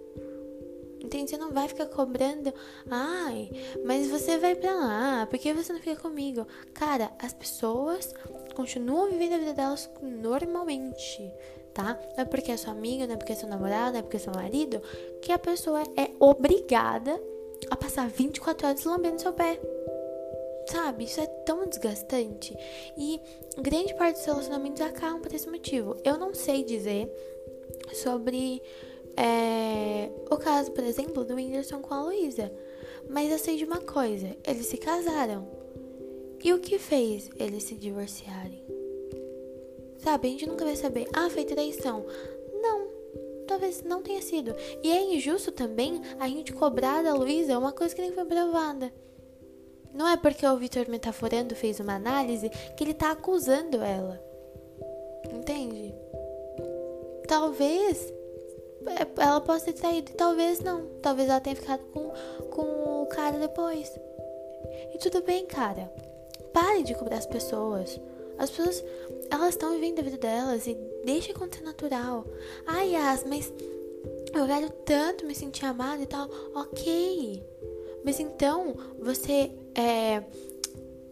Entende? 1.00 1.30
Você 1.30 1.36
não 1.36 1.52
vai 1.52 1.68
ficar 1.68 1.86
cobrando, 1.86 2.52
ai, 2.90 3.50
mas 3.84 4.08
você 4.08 4.36
vai 4.36 4.54
pra 4.54 4.74
lá, 4.74 5.26
por 5.26 5.38
que 5.38 5.54
você 5.54 5.72
não 5.72 5.80
fica 5.80 5.96
comigo? 6.00 6.46
Cara, 6.74 7.10
as 7.18 7.32
pessoas 7.32 8.12
continuam 8.54 9.08
vivendo 9.08 9.34
a 9.34 9.38
vida 9.38 9.52
delas 9.54 9.88
normalmente, 10.02 11.32
tá? 11.72 11.98
Não 12.16 12.24
é 12.24 12.24
porque 12.24 12.50
é 12.50 12.56
sua 12.56 12.72
amiga, 12.72 13.06
não 13.06 13.14
é 13.14 13.16
porque 13.16 13.32
é 13.32 13.36
seu 13.36 13.48
namorado, 13.48 13.92
não 13.92 14.00
é 14.00 14.02
porque 14.02 14.16
é 14.16 14.20
seu 14.20 14.34
marido, 14.34 14.82
que 15.22 15.30
a 15.30 15.38
pessoa 15.38 15.82
é 15.96 16.10
obrigada 16.18 17.18
a 17.70 17.76
passar 17.76 18.08
24 18.08 18.66
horas 18.66 18.84
lambendo 18.84 19.22
seu 19.22 19.32
pé. 19.32 19.58
Sabe? 20.70 21.04
Isso 21.04 21.20
é 21.20 21.26
tão 21.26 21.66
desgastante. 21.66 22.54
E 22.96 23.20
grande 23.58 23.94
parte 23.94 24.16
dos 24.16 24.26
relacionamentos 24.26 24.82
acabam 24.82 25.20
por 25.20 25.32
esse 25.32 25.48
motivo. 25.48 25.96
Eu 26.04 26.18
não 26.18 26.34
sei 26.34 26.62
dizer 26.62 27.10
sobre 27.94 28.62
é, 29.16 30.10
o 30.30 30.36
caso, 30.36 30.70
por 30.72 30.84
exemplo, 30.84 31.24
do 31.24 31.34
Whindersson 31.34 31.80
com 31.80 31.94
a 31.94 32.04
Luísa. 32.04 32.52
Mas 33.08 33.32
eu 33.32 33.38
sei 33.38 33.56
de 33.56 33.64
uma 33.64 33.80
coisa: 33.80 34.36
eles 34.46 34.66
se 34.66 34.76
casaram. 34.76 35.48
E 36.44 36.52
o 36.52 36.60
que 36.60 36.78
fez 36.78 37.30
eles 37.38 37.64
se 37.64 37.74
divorciarem? 37.74 38.62
Sabe, 39.96 40.28
a 40.28 40.30
gente 40.30 40.46
nunca 40.46 40.64
vai 40.64 40.76
saber. 40.76 41.08
Ah, 41.14 41.30
foi 41.30 41.44
traição. 41.44 42.04
Não, 42.62 42.88
talvez 43.46 43.82
não 43.82 44.02
tenha 44.02 44.20
sido. 44.20 44.54
E 44.82 44.92
é 44.92 45.14
injusto 45.14 45.50
também 45.50 46.00
a 46.20 46.28
gente 46.28 46.52
cobrar 46.52 47.02
da 47.02 47.14
Luísa 47.14 47.58
uma 47.58 47.72
coisa 47.72 47.94
que 47.94 48.02
nem 48.02 48.12
foi 48.12 48.24
provada. 48.26 48.92
Não 49.98 50.06
é 50.06 50.16
porque 50.16 50.46
o 50.46 50.56
Vitor 50.56 50.88
Metaforando 50.88 51.56
fez 51.56 51.80
uma 51.80 51.96
análise 51.96 52.48
que 52.76 52.84
ele 52.84 52.94
tá 52.94 53.10
acusando 53.10 53.82
ela. 53.82 54.22
Entende? 55.28 55.92
Talvez 57.26 58.14
é, 58.86 59.20
ela 59.20 59.40
possa 59.40 59.66
ter 59.66 59.72
traído, 59.72 60.12
talvez 60.12 60.60
não. 60.60 60.86
Talvez 61.02 61.28
ela 61.28 61.40
tenha 61.40 61.56
ficado 61.56 61.82
com, 61.92 62.12
com 62.48 63.02
o 63.02 63.06
cara 63.06 63.40
depois. 63.40 63.92
E 64.94 64.98
tudo 64.98 65.20
bem, 65.20 65.44
cara. 65.46 65.92
Pare 66.52 66.84
de 66.84 66.94
cobrar 66.94 67.16
as 67.16 67.26
pessoas. 67.26 68.00
As 68.38 68.50
pessoas, 68.50 68.84
elas 69.28 69.48
estão 69.48 69.72
vivendo 69.72 69.98
a 69.98 70.02
vida 70.02 70.16
delas 70.16 70.64
e 70.68 70.76
deixa 71.04 71.32
acontecer 71.32 71.64
natural. 71.64 72.24
Ai, 72.68 72.92
Yas, 72.92 73.24
mas 73.24 73.52
eu 74.32 74.46
quero 74.46 74.70
tanto 74.70 75.26
me 75.26 75.34
sentir 75.34 75.64
amada 75.64 76.00
e 76.00 76.06
tal. 76.06 76.30
Ok. 76.54 77.44
Mas 78.04 78.20
então, 78.20 78.76
você, 79.00 79.50
é, 79.74 80.22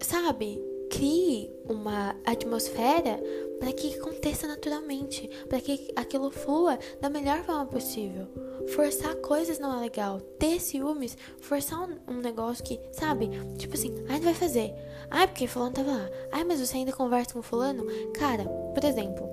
sabe, 0.01 0.63
crie 0.91 1.51
uma 1.69 2.15
atmosfera 2.25 3.21
para 3.59 3.73
que 3.73 3.95
aconteça 3.95 4.47
naturalmente, 4.47 5.29
para 5.49 5.61
que 5.61 5.91
aquilo 5.97 6.31
flua 6.31 6.79
da 7.01 7.09
melhor 7.09 7.43
forma 7.43 7.67
possível. 7.67 8.27
Forçar 8.75 9.15
coisas 9.17 9.59
não 9.59 9.77
é 9.77 9.81
legal. 9.81 10.21
Ter 10.21 10.61
ciúmes, 10.61 11.17
forçar 11.41 11.81
um, 11.81 11.97
um 12.09 12.21
negócio 12.21 12.65
que, 12.65 12.81
sabe? 12.93 13.31
Tipo 13.57 13.75
assim, 13.75 13.95
ai, 14.09 14.21
vai 14.21 14.35
fazer. 14.35 14.75
Ai, 15.11 15.27
porque 15.27 15.47
fulano 15.47 15.73
tava 15.73 15.93
lá. 15.93 16.11
Ai, 16.33 16.45
mas 16.45 16.61
você 16.61 16.77
ainda 16.77 16.93
conversa 16.93 17.33
com 17.33 17.43
fulano? 17.43 17.87
Cara, 18.15 18.45
por 18.45 18.85
exemplo, 18.85 19.29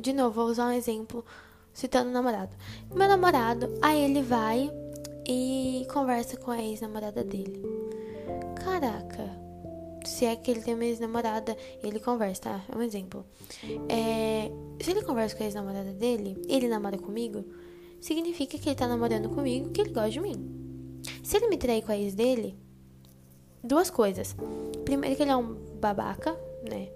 de 0.00 0.12
novo, 0.12 0.34
vou 0.34 0.46
usar 0.46 0.68
um 0.68 0.72
exemplo 0.72 1.24
citando 1.72 2.10
o 2.10 2.12
namorado. 2.12 2.56
Meu 2.94 3.08
namorado, 3.08 3.72
aí 3.82 4.02
ele 4.02 4.22
vai 4.22 4.70
e 5.28 5.86
conversa 5.92 6.36
com 6.36 6.50
a 6.50 6.62
ex-namorada 6.62 7.24
dele. 7.24 7.62
Caraca, 8.62 9.30
se 10.04 10.24
é 10.24 10.36
que 10.36 10.50
ele 10.50 10.60
tem 10.60 10.74
uma 10.74 10.84
ex-namorada 10.84 11.56
ele 11.82 11.98
conversa, 11.98 12.42
tá? 12.42 12.64
É 12.72 12.76
um 12.76 12.82
exemplo. 12.82 13.24
É, 13.88 14.50
se 14.82 14.90
ele 14.90 15.02
conversa 15.02 15.36
com 15.36 15.42
a 15.42 15.46
ex-namorada 15.46 15.92
dele, 15.92 16.40
ele 16.48 16.68
namora 16.68 16.98
comigo, 16.98 17.44
significa 18.00 18.56
que 18.56 18.68
ele 18.68 18.76
tá 18.76 18.86
namorando 18.86 19.28
comigo, 19.28 19.70
que 19.70 19.80
ele 19.80 19.90
gosta 19.90 20.10
de 20.10 20.20
mim. 20.20 21.00
Se 21.22 21.36
ele 21.36 21.48
me 21.48 21.56
trair 21.56 21.82
com 21.82 21.92
a 21.92 21.98
ex 21.98 22.14
dele, 22.14 22.56
duas 23.62 23.90
coisas. 23.90 24.36
Primeiro 24.84 25.16
que 25.16 25.22
ele 25.22 25.30
é 25.30 25.36
um 25.36 25.54
babaca, 25.80 26.38
né? 26.68 26.88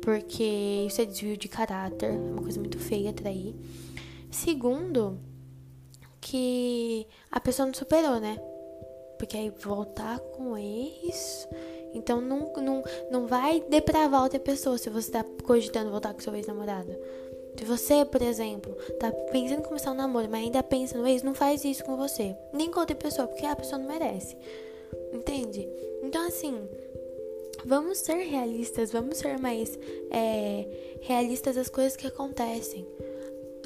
Porque 0.00 0.84
isso 0.86 1.00
é 1.00 1.04
desvio 1.04 1.36
de 1.36 1.48
caráter, 1.48 2.10
é 2.10 2.18
uma 2.18 2.42
coisa 2.42 2.60
muito 2.60 2.78
feia 2.78 3.12
trair. 3.12 3.54
Segundo, 4.30 5.18
que 6.28 7.06
a 7.30 7.40
pessoa 7.40 7.66
não 7.66 7.74
superou, 7.74 8.20
né? 8.20 8.38
Porque 9.18 9.36
aí 9.36 9.50
voltar 9.50 10.18
com 10.18 10.56
ex 10.56 11.48
então 11.94 12.20
não, 12.20 12.52
não, 12.56 12.84
não 13.10 13.26
vai 13.26 13.60
depravar 13.68 14.22
outra 14.22 14.38
pessoa 14.38 14.78
se 14.78 14.90
você 14.90 15.10
tá 15.10 15.24
cogitando 15.44 15.90
voltar 15.90 16.12
com 16.12 16.20
seu 16.20 16.34
ex-namorado. 16.34 16.94
Se 17.58 17.64
você, 17.64 18.04
por 18.04 18.22
exemplo, 18.22 18.72
tá 19.00 19.10
pensando 19.32 19.60
em 19.60 19.64
começar 19.64 19.90
um 19.90 19.94
namoro, 19.94 20.28
mas 20.30 20.44
ainda 20.44 20.62
pensa 20.62 20.96
no 20.96 21.06
ex, 21.06 21.22
não 21.22 21.34
faz 21.34 21.64
isso 21.64 21.84
com 21.84 21.96
você. 21.96 22.36
Nem 22.52 22.70
com 22.70 22.78
outra 22.78 22.94
pessoa, 22.94 23.26
porque 23.26 23.44
a 23.44 23.56
pessoa 23.56 23.78
não 23.78 23.88
merece. 23.88 24.36
Entende? 25.12 25.68
Então, 26.02 26.24
assim, 26.26 26.68
vamos 27.64 27.98
ser 27.98 28.18
realistas, 28.18 28.92
vamos 28.92 29.18
ser 29.18 29.38
mais 29.38 29.76
é, 30.10 30.98
realistas 31.00 31.56
das 31.56 31.68
coisas 31.68 31.96
que 31.96 32.06
acontecem. 32.06 32.86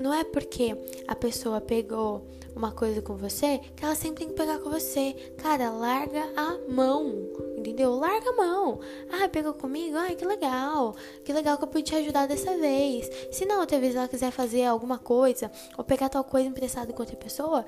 Não 0.02 0.12
é 0.12 0.24
porque 0.24 0.76
a 1.06 1.14
pessoa 1.14 1.60
pegou 1.60 2.26
uma 2.56 2.72
coisa 2.72 3.00
com 3.00 3.16
você 3.16 3.60
que 3.76 3.84
ela 3.84 3.94
sempre 3.94 4.24
tem 4.24 4.28
que 4.28 4.34
pegar 4.34 4.58
com 4.58 4.68
você. 4.68 5.14
Cara, 5.38 5.70
larga 5.70 6.28
a 6.36 6.58
mão 6.68 7.30
entendeu? 7.62 7.94
Larga 7.94 8.30
a 8.30 8.32
mão. 8.32 8.80
Ah, 9.10 9.28
pegou 9.28 9.54
comigo? 9.54 9.96
Ai, 9.96 10.16
que 10.16 10.24
legal. 10.24 10.94
Que 11.24 11.32
legal 11.32 11.56
que 11.56 11.64
eu 11.64 11.68
pude 11.68 11.84
te 11.84 11.94
ajudar 11.94 12.26
dessa 12.26 12.56
vez. 12.58 13.08
Se 13.30 13.46
na 13.46 13.60
outra 13.60 13.78
vez 13.78 13.94
ela 13.94 14.08
quiser 14.08 14.32
fazer 14.32 14.64
alguma 14.64 14.98
coisa 14.98 15.50
ou 15.78 15.84
pegar 15.84 16.08
tal 16.08 16.24
coisa 16.24 16.48
emprestada 16.48 16.92
com 16.92 17.00
outra 17.00 17.16
pessoa, 17.16 17.64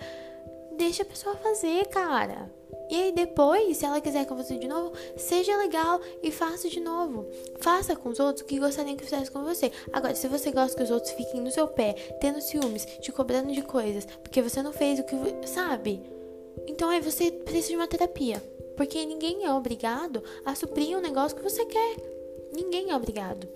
deixa 0.76 1.02
a 1.02 1.06
pessoa 1.06 1.36
fazer, 1.36 1.86
cara. 1.86 2.52
E 2.90 2.94
aí 2.94 3.12
depois, 3.12 3.76
se 3.76 3.84
ela 3.84 4.00
quiser 4.00 4.26
com 4.26 4.34
você 4.34 4.56
de 4.58 4.68
novo, 4.68 4.92
seja 5.16 5.56
legal 5.56 6.00
e 6.22 6.30
faça 6.30 6.68
de 6.68 6.80
novo. 6.80 7.26
Faça 7.58 7.96
com 7.96 8.10
os 8.10 8.20
outros 8.20 8.44
que 8.46 8.58
gostariam 8.58 8.96
que 8.96 9.04
fizesse 9.04 9.30
com 9.30 9.42
você. 9.42 9.72
Agora, 9.92 10.14
se 10.14 10.28
você 10.28 10.50
gosta 10.50 10.76
que 10.76 10.82
os 10.82 10.90
outros 10.90 11.12
fiquem 11.12 11.40
no 11.40 11.50
seu 11.50 11.66
pé, 11.66 11.94
tendo 12.20 12.40
ciúmes, 12.40 12.84
te 13.00 13.10
cobrando 13.10 13.52
de 13.52 13.62
coisas, 13.62 14.06
porque 14.22 14.42
você 14.42 14.62
não 14.62 14.72
fez 14.72 14.98
o 14.98 15.04
que, 15.04 15.16
sabe? 15.46 16.02
Então 16.66 16.88
aí 16.88 17.00
você 17.00 17.30
precisa 17.30 17.68
de 17.68 17.76
uma 17.76 17.88
terapia. 17.88 18.42
Porque 18.76 19.04
ninguém 19.06 19.44
é 19.44 19.52
obrigado 19.52 20.22
a 20.44 20.54
suprir 20.54 20.96
um 20.96 21.00
negócio 21.00 21.36
que 21.36 21.42
você 21.42 21.64
quer. 21.64 21.96
Ninguém 22.52 22.90
é 22.90 22.96
obrigado. 22.96 23.48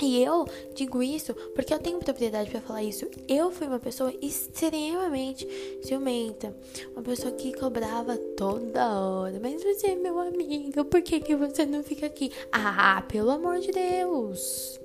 E 0.00 0.22
eu 0.22 0.46
digo 0.74 1.02
isso 1.02 1.32
porque 1.54 1.72
eu 1.72 1.78
tenho 1.78 1.98
propriedade 1.98 2.50
para 2.50 2.60
falar 2.60 2.82
isso. 2.82 3.08
Eu 3.28 3.50
fui 3.50 3.66
uma 3.66 3.78
pessoa 3.78 4.12
extremamente 4.20 5.46
ciumenta, 5.82 6.54
uma 6.92 7.02
pessoa 7.02 7.32
que 7.32 7.54
cobrava 7.54 8.16
toda 8.36 9.00
hora. 9.00 9.38
Mas 9.40 9.62
você 9.62 9.88
é 9.88 9.94
meu 9.94 10.18
amigo, 10.18 10.84
por 10.84 11.00
que, 11.02 11.20
que 11.20 11.34
você 11.34 11.64
não 11.64 11.82
fica 11.82 12.06
aqui? 12.06 12.30
Ah, 12.52 13.02
pelo 13.08 13.30
amor 13.30 13.58
de 13.60 13.70
Deus! 13.70 14.78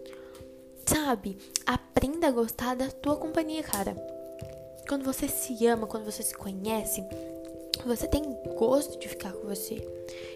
Sabe? 0.86 1.38
Aprenda 1.66 2.28
a 2.28 2.32
gostar 2.32 2.76
da 2.76 2.88
tua 2.90 3.16
companhia, 3.16 3.64
cara. 3.64 3.96
Quando 4.88 5.06
você 5.06 5.28
se 5.28 5.66
ama, 5.68 5.88
quando 5.88 6.06
você 6.06 6.24
se 6.24 6.36
conhece, 6.36 7.04
você 7.86 8.08
tem 8.08 8.24
gosto 8.58 9.00
de 9.00 9.08
ficar 9.08 9.34
com 9.34 9.48
você. 9.48 9.88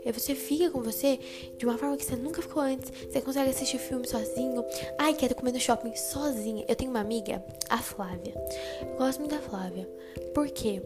E 0.03 0.11
você 0.11 0.35
fica 0.35 0.71
com 0.71 0.81
você 0.81 1.19
de 1.57 1.65
uma 1.65 1.77
forma 1.77 1.97
que 1.97 2.05
você 2.05 2.15
nunca 2.15 2.41
ficou 2.41 2.61
antes. 2.61 2.91
Você 3.09 3.21
consegue 3.21 3.49
assistir 3.49 3.77
filme 3.77 4.07
sozinho. 4.07 4.63
Ai, 4.97 5.13
quero 5.13 5.35
comer 5.35 5.51
no 5.51 5.59
shopping 5.59 5.95
sozinha. 5.95 6.65
Eu 6.67 6.75
tenho 6.75 6.91
uma 6.91 7.01
amiga, 7.01 7.43
a 7.69 7.77
Flávia. 7.77 8.33
Eu 8.81 8.97
gosto 8.97 9.19
muito 9.19 9.35
da 9.35 9.41
Flávia. 9.41 9.89
Por 10.33 10.49
quê? 10.49 10.81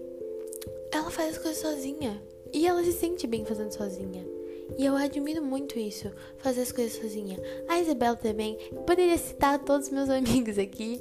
Ela 0.92 1.12
faz 1.12 1.36
as 1.36 1.42
coisas 1.42 1.62
sozinha. 1.62 2.22
E 2.54 2.66
ela 2.66 2.84
se 2.84 2.94
sente 2.94 3.28
bem 3.28 3.46
fazendo 3.46 3.72
sozinha. 3.72 4.39
E 4.78 4.86
eu 4.86 4.96
admiro 4.96 5.44
muito 5.44 5.78
isso, 5.78 6.12
fazer 6.38 6.62
as 6.62 6.72
coisas 6.72 7.00
sozinha. 7.00 7.38
A 7.68 7.80
Isabela 7.80 8.16
também. 8.16 8.58
Poderia 8.86 9.18
citar 9.18 9.60
todos 9.60 9.88
os 9.88 9.94
meus 9.94 10.10
amigos 10.10 10.58
aqui, 10.58 11.00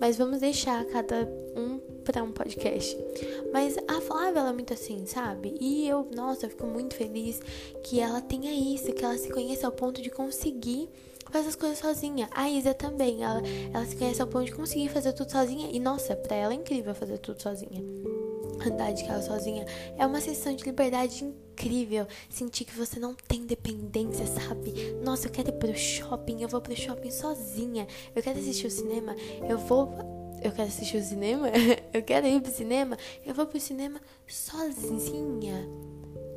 mas 0.00 0.16
vamos 0.16 0.40
deixar 0.40 0.84
cada 0.86 1.28
um 1.56 1.78
para 2.04 2.22
um 2.22 2.30
podcast. 2.30 2.96
Mas 3.52 3.76
a 3.88 4.00
Flávia, 4.00 4.40
ela 4.40 4.50
é 4.50 4.52
muito 4.52 4.72
assim, 4.72 5.04
sabe? 5.06 5.56
E 5.60 5.88
eu, 5.88 6.08
nossa, 6.14 6.46
eu 6.46 6.50
fico 6.50 6.66
muito 6.66 6.94
feliz 6.94 7.40
que 7.82 8.00
ela 8.00 8.20
tenha 8.20 8.52
isso, 8.52 8.92
que 8.92 9.04
ela 9.04 9.18
se 9.18 9.28
conheça 9.30 9.66
ao 9.66 9.72
ponto 9.72 10.00
de 10.00 10.10
conseguir 10.10 10.88
fazer 11.30 11.48
as 11.48 11.56
coisas 11.56 11.78
sozinha. 11.78 12.28
A 12.32 12.48
Isa 12.48 12.72
também, 12.72 13.22
ela, 13.22 13.42
ela 13.72 13.84
se 13.84 13.96
conhece 13.96 14.22
ao 14.22 14.28
ponto 14.28 14.44
de 14.46 14.52
conseguir 14.52 14.88
fazer 14.88 15.12
tudo 15.12 15.30
sozinha. 15.30 15.68
E 15.72 15.80
nossa, 15.80 16.14
pra 16.14 16.36
ela 16.36 16.52
é 16.52 16.56
incrível 16.56 16.94
fazer 16.94 17.18
tudo 17.18 17.42
sozinha. 17.42 17.82
Andar 18.64 18.92
de 18.92 19.04
carro 19.04 19.22
sozinha 19.22 19.66
é 19.98 20.06
uma 20.06 20.20
sensação 20.20 20.54
de 20.54 20.64
liberdade 20.64 21.24
incrível. 21.24 22.06
Sentir 22.28 22.64
que 22.64 22.74
você 22.74 22.98
não 22.98 23.14
tem 23.14 23.44
dependência, 23.46 24.26
sabe? 24.26 24.72
Nossa, 25.02 25.26
eu 25.26 25.32
quero 25.32 25.48
ir 25.48 25.58
pro 25.58 25.74
shopping, 25.76 26.42
eu 26.42 26.48
vou 26.48 26.60
pro 26.60 26.76
shopping 26.76 27.10
sozinha. 27.10 27.86
Eu 28.14 28.22
quero 28.22 28.38
assistir 28.38 28.66
o 28.66 28.70
cinema, 28.70 29.14
eu 29.48 29.58
vou 29.58 29.92
eu 30.42 30.52
quero 30.52 30.68
assistir 30.68 30.98
o 30.98 31.02
cinema, 31.02 31.48
eu 31.92 32.02
quero 32.02 32.26
ir 32.26 32.40
pro 32.40 32.52
cinema, 32.52 32.96
eu 33.24 33.34
vou 33.34 33.46
pro 33.46 33.58
cinema 33.58 34.00
sozinha. 34.26 35.66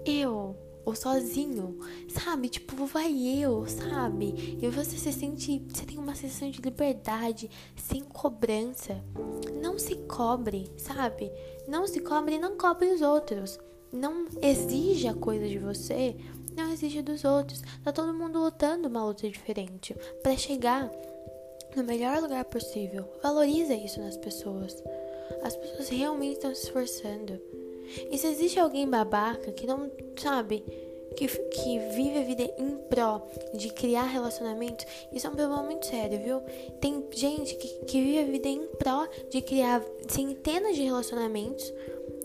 Eu, 0.05 0.55
ou 0.89 0.96
sozinho, 0.96 1.77
sabe? 2.10 2.50
Tipo, 2.50 2.86
vai 2.86 3.13
eu, 3.13 3.67
sabe? 3.67 4.58
E 4.60 4.67
você 4.67 4.98
se 4.98 5.13
sente, 5.13 5.63
você 5.69 5.86
tem 5.86 5.98
uma 5.98 6.15
sensação 6.15 6.50
de 6.50 6.62
liberdade, 6.62 7.50
sem 7.75 8.01
cobrança. 8.01 9.03
Não 9.62 9.77
se 9.77 9.96
cobre, 9.96 10.72
sabe? 10.77 11.31
Não 11.67 11.86
se 11.86 12.00
cobre 12.00 12.35
e 12.35 12.40
não 12.40 12.57
cobre 12.57 12.92
os 12.92 13.01
outros. 13.01 13.59
Não 13.94 14.27
exija 14.42 15.13
coisa 15.13 15.48
de 15.48 15.59
você, 15.59 16.16
não 16.55 16.72
exija 16.72 17.03
dos 17.03 17.24
outros. 17.24 17.61
Tá 17.83 17.92
todo 17.92 18.13
mundo 18.13 18.40
lutando 18.40 18.87
uma 18.87 19.05
luta 19.05 19.29
diferente 19.29 19.96
para 20.24 20.35
chegar 20.37 20.92
no 21.75 21.83
melhor 21.83 22.20
lugar 22.20 22.46
possível. 22.46 23.07
Valoriza 23.22 23.75
isso 23.75 24.01
nas 24.01 24.18
pessoas. 24.18 24.83
As 25.44 25.55
pessoas 25.55 25.90
realmente 25.90 26.33
estão 26.33 26.53
se 26.55 26.63
esforçando. 26.63 27.40
E 28.11 28.18
se 28.18 28.27
existe 28.27 28.59
alguém 28.59 28.87
babaca 28.87 29.51
que 29.51 29.66
não 29.66 29.92
sabe, 30.16 30.63
que, 31.15 31.27
que 31.27 31.79
vive 31.95 32.19
a 32.19 32.24
vida 32.24 32.43
em 32.57 32.77
pró 32.89 33.22
de 33.53 33.69
criar 33.69 34.03
relacionamentos, 34.03 34.85
isso 35.11 35.27
é 35.27 35.29
um 35.29 35.35
problema 35.35 35.63
muito 35.63 35.85
sério, 35.85 36.19
viu? 36.19 36.41
Tem 36.79 37.05
gente 37.11 37.55
que, 37.55 37.67
que 37.85 38.01
vive 38.01 38.19
a 38.19 38.25
vida 38.25 38.48
em 38.48 38.65
pró 38.67 39.07
de 39.29 39.41
criar 39.41 39.83
centenas 40.07 40.75
de 40.75 40.83
relacionamentos 40.83 41.74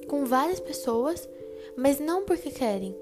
com 0.06 0.24
várias 0.24 0.60
pessoas, 0.60 1.28
mas 1.76 1.98
não 1.98 2.24
porque 2.24 2.50
querem, 2.50 2.94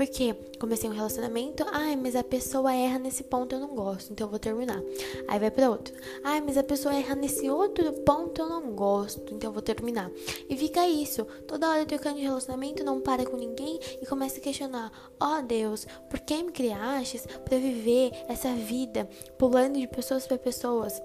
porque 0.00 0.34
comecei 0.58 0.88
um 0.88 0.94
relacionamento, 0.94 1.62
ai, 1.70 1.94
mas 1.94 2.16
a 2.16 2.24
pessoa 2.24 2.74
erra 2.74 2.98
nesse 2.98 3.22
ponto, 3.22 3.54
eu 3.54 3.60
não 3.60 3.74
gosto, 3.74 4.10
então 4.10 4.26
eu 4.26 4.30
vou 4.30 4.38
terminar. 4.38 4.80
Aí 5.28 5.38
vai 5.38 5.50
para 5.50 5.68
outro. 5.68 5.92
Ai, 6.24 6.40
mas 6.40 6.56
a 6.56 6.62
pessoa 6.62 6.94
erra 6.94 7.14
nesse 7.14 7.50
outro 7.50 7.92
ponto, 7.92 8.40
eu 8.40 8.48
não 8.48 8.72
gosto, 8.72 9.34
então 9.34 9.50
eu 9.50 9.52
vou 9.52 9.60
terminar. 9.60 10.10
E 10.48 10.56
fica 10.56 10.88
isso, 10.88 11.26
toda 11.46 11.68
hora 11.68 11.84
trocando 11.84 12.16
de 12.16 12.22
relacionamento, 12.22 12.82
não 12.82 12.98
para 12.98 13.26
com 13.26 13.36
ninguém 13.36 13.78
e 14.00 14.06
começa 14.06 14.38
a 14.38 14.40
questionar: 14.40 14.90
"Ó 15.20 15.38
oh, 15.38 15.42
Deus, 15.42 15.86
por 16.08 16.18
que 16.20 16.42
me 16.42 16.50
criaste 16.50 17.20
para 17.44 17.58
viver 17.58 18.10
essa 18.26 18.54
vida 18.54 19.06
pulando 19.36 19.78
de 19.78 19.86
pessoas 19.86 20.26
para 20.26 20.38
pessoas?" 20.38 20.98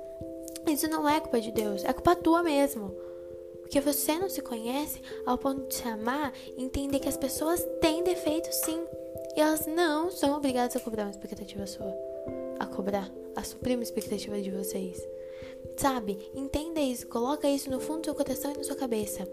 Isso 0.66 0.88
não 0.88 1.08
é 1.08 1.20
culpa 1.20 1.42
de 1.42 1.52
Deus, 1.52 1.84
é 1.84 1.92
culpa 1.92 2.16
tua 2.16 2.42
mesmo. 2.42 2.96
Porque 3.66 3.82
você 3.82 4.20
não 4.20 4.30
se 4.30 4.44
conhece 4.44 5.02
ao 5.26 5.40
ponto 5.40 5.68
de 5.68 5.74
se 5.74 5.88
amar 5.88 6.32
e 6.56 6.64
entender 6.64 7.00
que 7.00 7.10
as 7.10 7.18
pessoas 7.18 7.66
têm 7.82 8.04
defeitos 8.04 8.54
sim. 8.58 8.86
E 9.36 9.42
elas 9.42 9.66
não 9.66 10.12
são 10.12 10.38
obrigadas 10.38 10.76
a 10.76 10.80
cobrar 10.80 11.06
uma 11.06 11.12
expectativa 11.12 11.66
sua. 11.66 11.92
A 12.60 12.68
cobrar, 12.68 13.12
a 13.36 13.44
suprir 13.44 13.76
uma 13.76 13.84
expectativa 13.84 14.40
de 14.40 14.52
vocês. 14.52 15.02
Sabe? 15.78 16.30
Entenda 16.36 16.80
isso, 16.80 17.08
coloca 17.08 17.50
isso 17.50 17.72
no 17.72 17.80
fundo 17.80 18.02
do 18.02 18.06
seu 18.06 18.16
coração 18.16 18.54
e 18.54 18.58
na 18.58 18.64
sua 18.64 18.76
cabeça. 18.76 19.28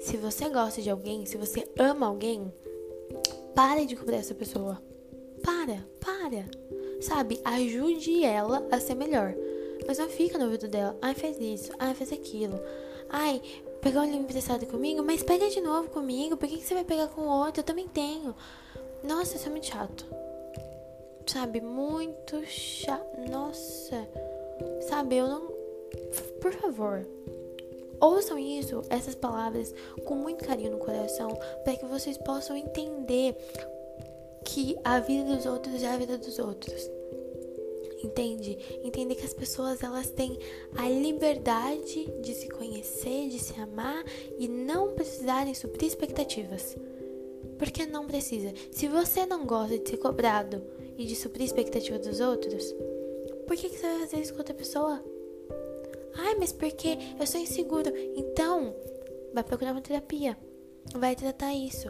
Se 0.00 0.18
você 0.18 0.50
gosta 0.50 0.82
de 0.82 0.90
alguém, 0.90 1.24
se 1.24 1.38
você 1.38 1.66
ama 1.78 2.06
alguém, 2.06 2.52
pare 3.54 3.86
de 3.86 3.96
cobrar 3.96 4.18
essa 4.18 4.34
pessoa. 4.34 4.82
Para, 5.42 5.82
para. 5.98 6.44
Sabe? 7.00 7.40
Ajude 7.42 8.22
ela 8.22 8.68
a 8.70 8.78
ser 8.78 8.94
melhor. 8.94 9.34
Mas 9.86 9.96
não 9.96 10.10
fica 10.10 10.36
no 10.36 10.44
ouvido 10.44 10.68
dela. 10.68 10.94
Ai, 11.00 11.14
fez 11.14 11.40
isso. 11.40 11.72
Ai, 11.78 11.94
fez 11.94 12.12
aquilo. 12.12 12.60
Ai, 13.12 13.42
pegou 13.82 14.00
um 14.00 14.06
livro 14.06 14.22
emprestado 14.22 14.64
comigo, 14.66 15.02
mas 15.02 15.22
pega 15.22 15.50
de 15.50 15.60
novo 15.60 15.90
comigo. 15.90 16.34
Por 16.34 16.48
que, 16.48 16.56
que 16.56 16.64
você 16.64 16.72
vai 16.72 16.84
pegar 16.84 17.08
com 17.08 17.28
outro? 17.28 17.60
Eu 17.60 17.64
também 17.64 17.86
tenho. 17.86 18.34
Nossa, 19.04 19.36
isso 19.36 19.46
é 19.46 19.50
muito 19.50 19.66
chato. 19.66 20.06
Sabe, 21.26 21.60
muito 21.60 22.42
chato. 22.46 23.30
Nossa. 23.30 24.08
Sabe, 24.88 25.16
eu 25.16 25.28
não. 25.28 25.52
Por 26.40 26.52
favor. 26.54 27.06
Ouçam 28.00 28.38
isso, 28.38 28.82
essas 28.88 29.14
palavras, 29.14 29.72
com 30.04 30.16
muito 30.16 30.44
carinho 30.44 30.72
no 30.72 30.78
coração, 30.78 31.28
para 31.62 31.76
que 31.76 31.84
vocês 31.84 32.16
possam 32.16 32.56
entender 32.56 33.36
que 34.44 34.76
a 34.82 34.98
vida 34.98 35.36
dos 35.36 35.46
outros 35.46 35.82
é 35.82 35.88
a 35.88 35.96
vida 35.96 36.18
dos 36.18 36.38
outros 36.38 36.90
entende? 38.06 38.58
Entender 38.82 39.14
que 39.14 39.24
as 39.24 39.34
pessoas 39.34 39.82
elas 39.82 40.10
têm 40.10 40.38
a 40.76 40.88
liberdade 40.88 42.10
de 42.20 42.34
se 42.34 42.48
conhecer, 42.48 43.28
de 43.28 43.38
se 43.38 43.58
amar 43.60 44.04
e 44.38 44.48
não 44.48 44.92
precisarem 44.92 45.54
suprir 45.54 45.88
expectativas. 45.88 46.76
Porque 47.58 47.86
não 47.86 48.06
precisa. 48.06 48.52
Se 48.70 48.88
você 48.88 49.24
não 49.24 49.46
gosta 49.46 49.78
de 49.78 49.88
ser 49.88 49.98
cobrado 49.98 50.62
e 50.98 51.04
de 51.04 51.14
suprir 51.14 51.46
expectativa 51.46 51.98
dos 51.98 52.20
outros, 52.20 52.74
por 53.46 53.56
que, 53.56 53.68
que 53.68 53.76
você 53.76 53.86
vai 53.86 54.00
fazer 54.00 54.20
isso 54.20 54.32
com 54.32 54.38
outra 54.38 54.54
pessoa? 54.54 55.04
Ai, 56.14 56.34
mas 56.38 56.52
porque 56.52 56.98
eu 57.18 57.26
sou 57.26 57.40
inseguro. 57.40 57.92
Então, 58.16 58.74
vai 59.32 59.42
procurar 59.42 59.72
uma 59.72 59.80
terapia. 59.80 60.36
Vai 60.94 61.14
tratar 61.14 61.54
isso. 61.54 61.88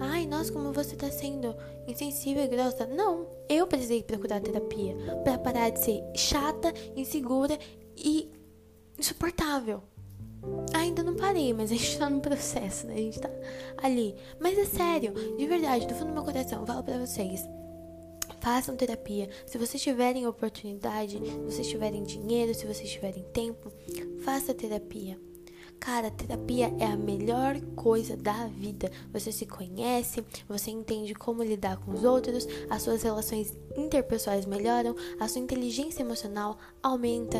Ai, 0.00 0.26
nossa, 0.26 0.52
como 0.52 0.72
você 0.72 0.96
tá 0.96 1.10
sendo 1.10 1.54
insensível 1.86 2.44
e 2.44 2.48
grossa. 2.48 2.86
Não, 2.86 3.26
eu 3.48 3.66
precisei 3.66 4.02
procurar 4.02 4.40
terapia 4.40 4.96
para 5.24 5.38
parar 5.38 5.70
de 5.70 5.80
ser 5.80 6.02
chata, 6.14 6.72
insegura 6.96 7.58
e 7.96 8.30
insuportável. 8.98 9.82
Ainda 10.74 11.02
não 11.02 11.14
parei, 11.14 11.52
mas 11.52 11.70
a 11.70 11.74
gente 11.74 11.98
tá 11.98 12.08
no 12.08 12.20
processo, 12.20 12.86
né? 12.86 12.94
A 12.94 12.98
gente 12.98 13.20
tá 13.20 13.30
ali. 13.76 14.14
Mas 14.38 14.58
é 14.58 14.64
sério, 14.64 15.12
de 15.36 15.46
verdade, 15.46 15.86
do 15.86 15.94
fundo 15.94 16.08
do 16.08 16.14
meu 16.14 16.24
coração, 16.24 16.60
eu 16.60 16.66
falo 16.66 16.82
pra 16.82 16.98
vocês. 16.98 17.46
Façam 18.40 18.74
terapia. 18.74 19.28
Se 19.44 19.58
vocês 19.58 19.82
tiverem 19.82 20.26
oportunidade, 20.26 21.18
se 21.18 21.38
vocês 21.40 21.68
tiverem 21.68 22.02
dinheiro, 22.02 22.54
se 22.54 22.66
vocês 22.66 22.90
tiverem 22.90 23.22
tempo, 23.34 23.70
faça 24.24 24.54
terapia. 24.54 25.18
Cara, 25.80 26.10
terapia 26.10 26.70
é 26.78 26.84
a 26.84 26.96
melhor 26.96 27.58
coisa 27.74 28.14
da 28.14 28.46
vida. 28.48 28.92
Você 29.14 29.32
se 29.32 29.46
conhece, 29.46 30.22
você 30.46 30.70
entende 30.70 31.14
como 31.14 31.42
lidar 31.42 31.78
com 31.78 31.92
os 31.92 32.04
outros, 32.04 32.46
as 32.68 32.82
suas 32.82 33.02
relações 33.02 33.56
interpessoais 33.74 34.44
melhoram, 34.44 34.94
a 35.18 35.26
sua 35.26 35.40
inteligência 35.40 36.02
emocional 36.02 36.58
aumenta. 36.82 37.38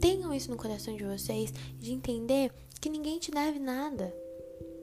Tenham 0.00 0.34
isso 0.34 0.50
no 0.50 0.56
coração 0.56 0.96
de 0.96 1.04
vocês, 1.04 1.54
de 1.78 1.92
entender 1.92 2.50
que 2.80 2.90
ninguém 2.90 3.20
te 3.20 3.30
deve 3.30 3.60
nada. 3.60 4.12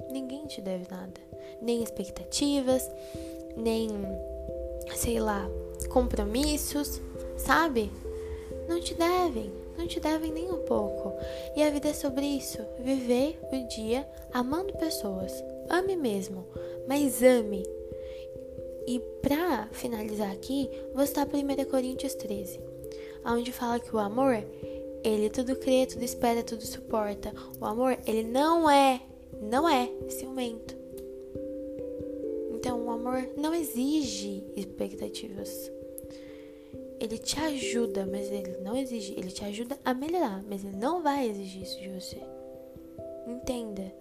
Ninguém 0.09 0.47
te 0.47 0.61
deve 0.61 0.89
nada. 0.89 1.19
Nem 1.61 1.83
expectativas, 1.83 2.89
nem, 3.57 3.89
sei 4.95 5.19
lá, 5.19 5.45
compromissos, 5.89 7.01
sabe? 7.37 7.91
Não 8.69 8.79
te 8.79 8.93
devem 8.93 9.62
não 9.77 9.87
te 9.87 9.99
devem 9.99 10.31
nem 10.31 10.51
um 10.51 10.63
pouco. 10.63 11.13
E 11.55 11.63
a 11.63 11.69
vida 11.69 11.89
é 11.89 11.93
sobre 11.93 12.25
isso: 12.25 12.59
viver 12.79 13.39
o 13.51 13.67
dia 13.67 14.07
amando 14.31 14.73
pessoas. 14.73 15.31
Ame 15.69 15.95
mesmo, 15.95 16.45
mas 16.87 17.21
ame. 17.23 17.63
E 18.85 18.99
pra 19.21 19.69
finalizar 19.71 20.31
aqui, 20.31 20.69
vou 20.93 21.05
citar 21.05 21.25
1 21.25 21.65
Coríntios 21.69 22.13
13, 22.15 22.59
onde 23.25 23.51
fala 23.51 23.79
que 23.79 23.95
o 23.95 23.99
amor, 23.99 24.43
ele 25.03 25.29
tudo 25.29 25.55
crê, 25.55 25.85
tudo 25.85 26.03
espera, 26.03 26.43
tudo 26.43 26.65
suporta. 26.65 27.33
O 27.61 27.65
amor, 27.65 27.97
ele 28.05 28.23
não 28.23 28.69
é, 28.69 29.01
não 29.41 29.67
é 29.69 29.89
ciumento. 30.09 30.75
Então, 32.53 32.85
o 32.85 32.91
amor 32.91 33.29
não 33.37 33.53
exige 33.53 34.43
expectativas 34.55 35.71
ele 37.03 37.17
te 37.17 37.37
ajuda, 37.37 38.05
mas 38.05 38.31
ele 38.31 38.57
não 38.61 38.77
exige. 38.77 39.13
Ele 39.17 39.29
te 39.29 39.43
ajuda 39.43 39.77
a 39.83 39.93
melhorar, 39.93 40.41
mas 40.47 40.63
ele 40.63 40.77
não 40.77 41.03
vai 41.03 41.27
exigir 41.27 41.63
isso 41.63 41.77
de 41.77 41.89
você. 41.89 42.17
Entenda. 43.27 43.93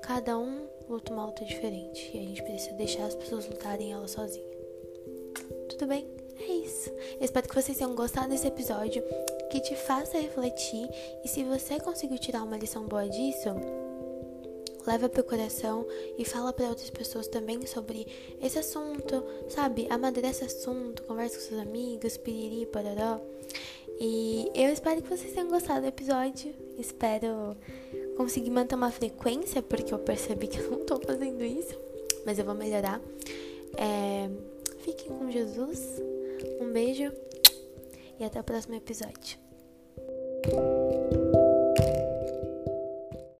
Cada 0.00 0.38
um 0.38 0.66
luta 0.88 1.12
uma 1.12 1.26
luta 1.26 1.44
diferente. 1.44 2.10
E 2.14 2.18
a 2.18 2.22
gente 2.22 2.42
precisa 2.42 2.74
deixar 2.76 3.04
as 3.04 3.14
pessoas 3.14 3.46
lutarem 3.46 3.92
ela 3.92 4.08
sozinha. 4.08 4.44
Tudo 5.68 5.86
bem? 5.86 6.08
É 6.38 6.46
isso. 6.46 6.88
Eu 6.88 7.24
espero 7.24 7.46
que 7.46 7.54
vocês 7.54 7.76
tenham 7.76 7.94
gostado 7.94 8.30
desse 8.30 8.46
episódio. 8.46 9.04
Que 9.50 9.60
te 9.60 9.76
faça 9.76 10.18
refletir. 10.18 10.88
E 11.22 11.28
se 11.28 11.44
você 11.44 11.78
conseguiu 11.78 12.18
tirar 12.18 12.42
uma 12.42 12.56
lição 12.56 12.86
boa 12.86 13.06
disso 13.06 13.50
leva 14.86 15.08
pro 15.08 15.24
coração 15.24 15.86
e 16.18 16.24
fala 16.24 16.52
para 16.52 16.68
outras 16.68 16.90
pessoas 16.90 17.28
também 17.28 17.66
sobre 17.66 18.06
esse 18.42 18.58
assunto, 18.58 19.24
sabe? 19.48 19.86
Amadurece 19.90 20.44
assunto, 20.44 21.02
conversa 21.04 21.36
com 21.36 21.42
seus 21.42 21.60
amigos, 21.60 22.16
piriri, 22.16 22.66
pororó. 22.66 23.20
E 24.00 24.50
eu 24.54 24.72
espero 24.72 25.02
que 25.02 25.08
vocês 25.08 25.32
tenham 25.32 25.48
gostado 25.48 25.82
do 25.82 25.88
episódio. 25.88 26.54
Espero 26.78 27.56
conseguir 28.16 28.50
manter 28.50 28.74
uma 28.74 28.90
frequência, 28.90 29.62
porque 29.62 29.92
eu 29.92 29.98
percebi 29.98 30.46
que 30.46 30.58
eu 30.58 30.70
não 30.70 30.84
tô 30.86 30.98
fazendo 31.00 31.44
isso, 31.44 31.78
mas 32.24 32.38
eu 32.38 32.44
vou 32.44 32.54
melhorar. 32.54 33.00
É... 33.76 34.30
Fiquem 34.78 35.08
com 35.08 35.30
Jesus. 35.30 36.00
Um 36.60 36.72
beijo 36.72 37.12
e 38.18 38.24
até 38.24 38.40
o 38.40 38.44
próximo 38.44 38.74
episódio. 38.74 39.38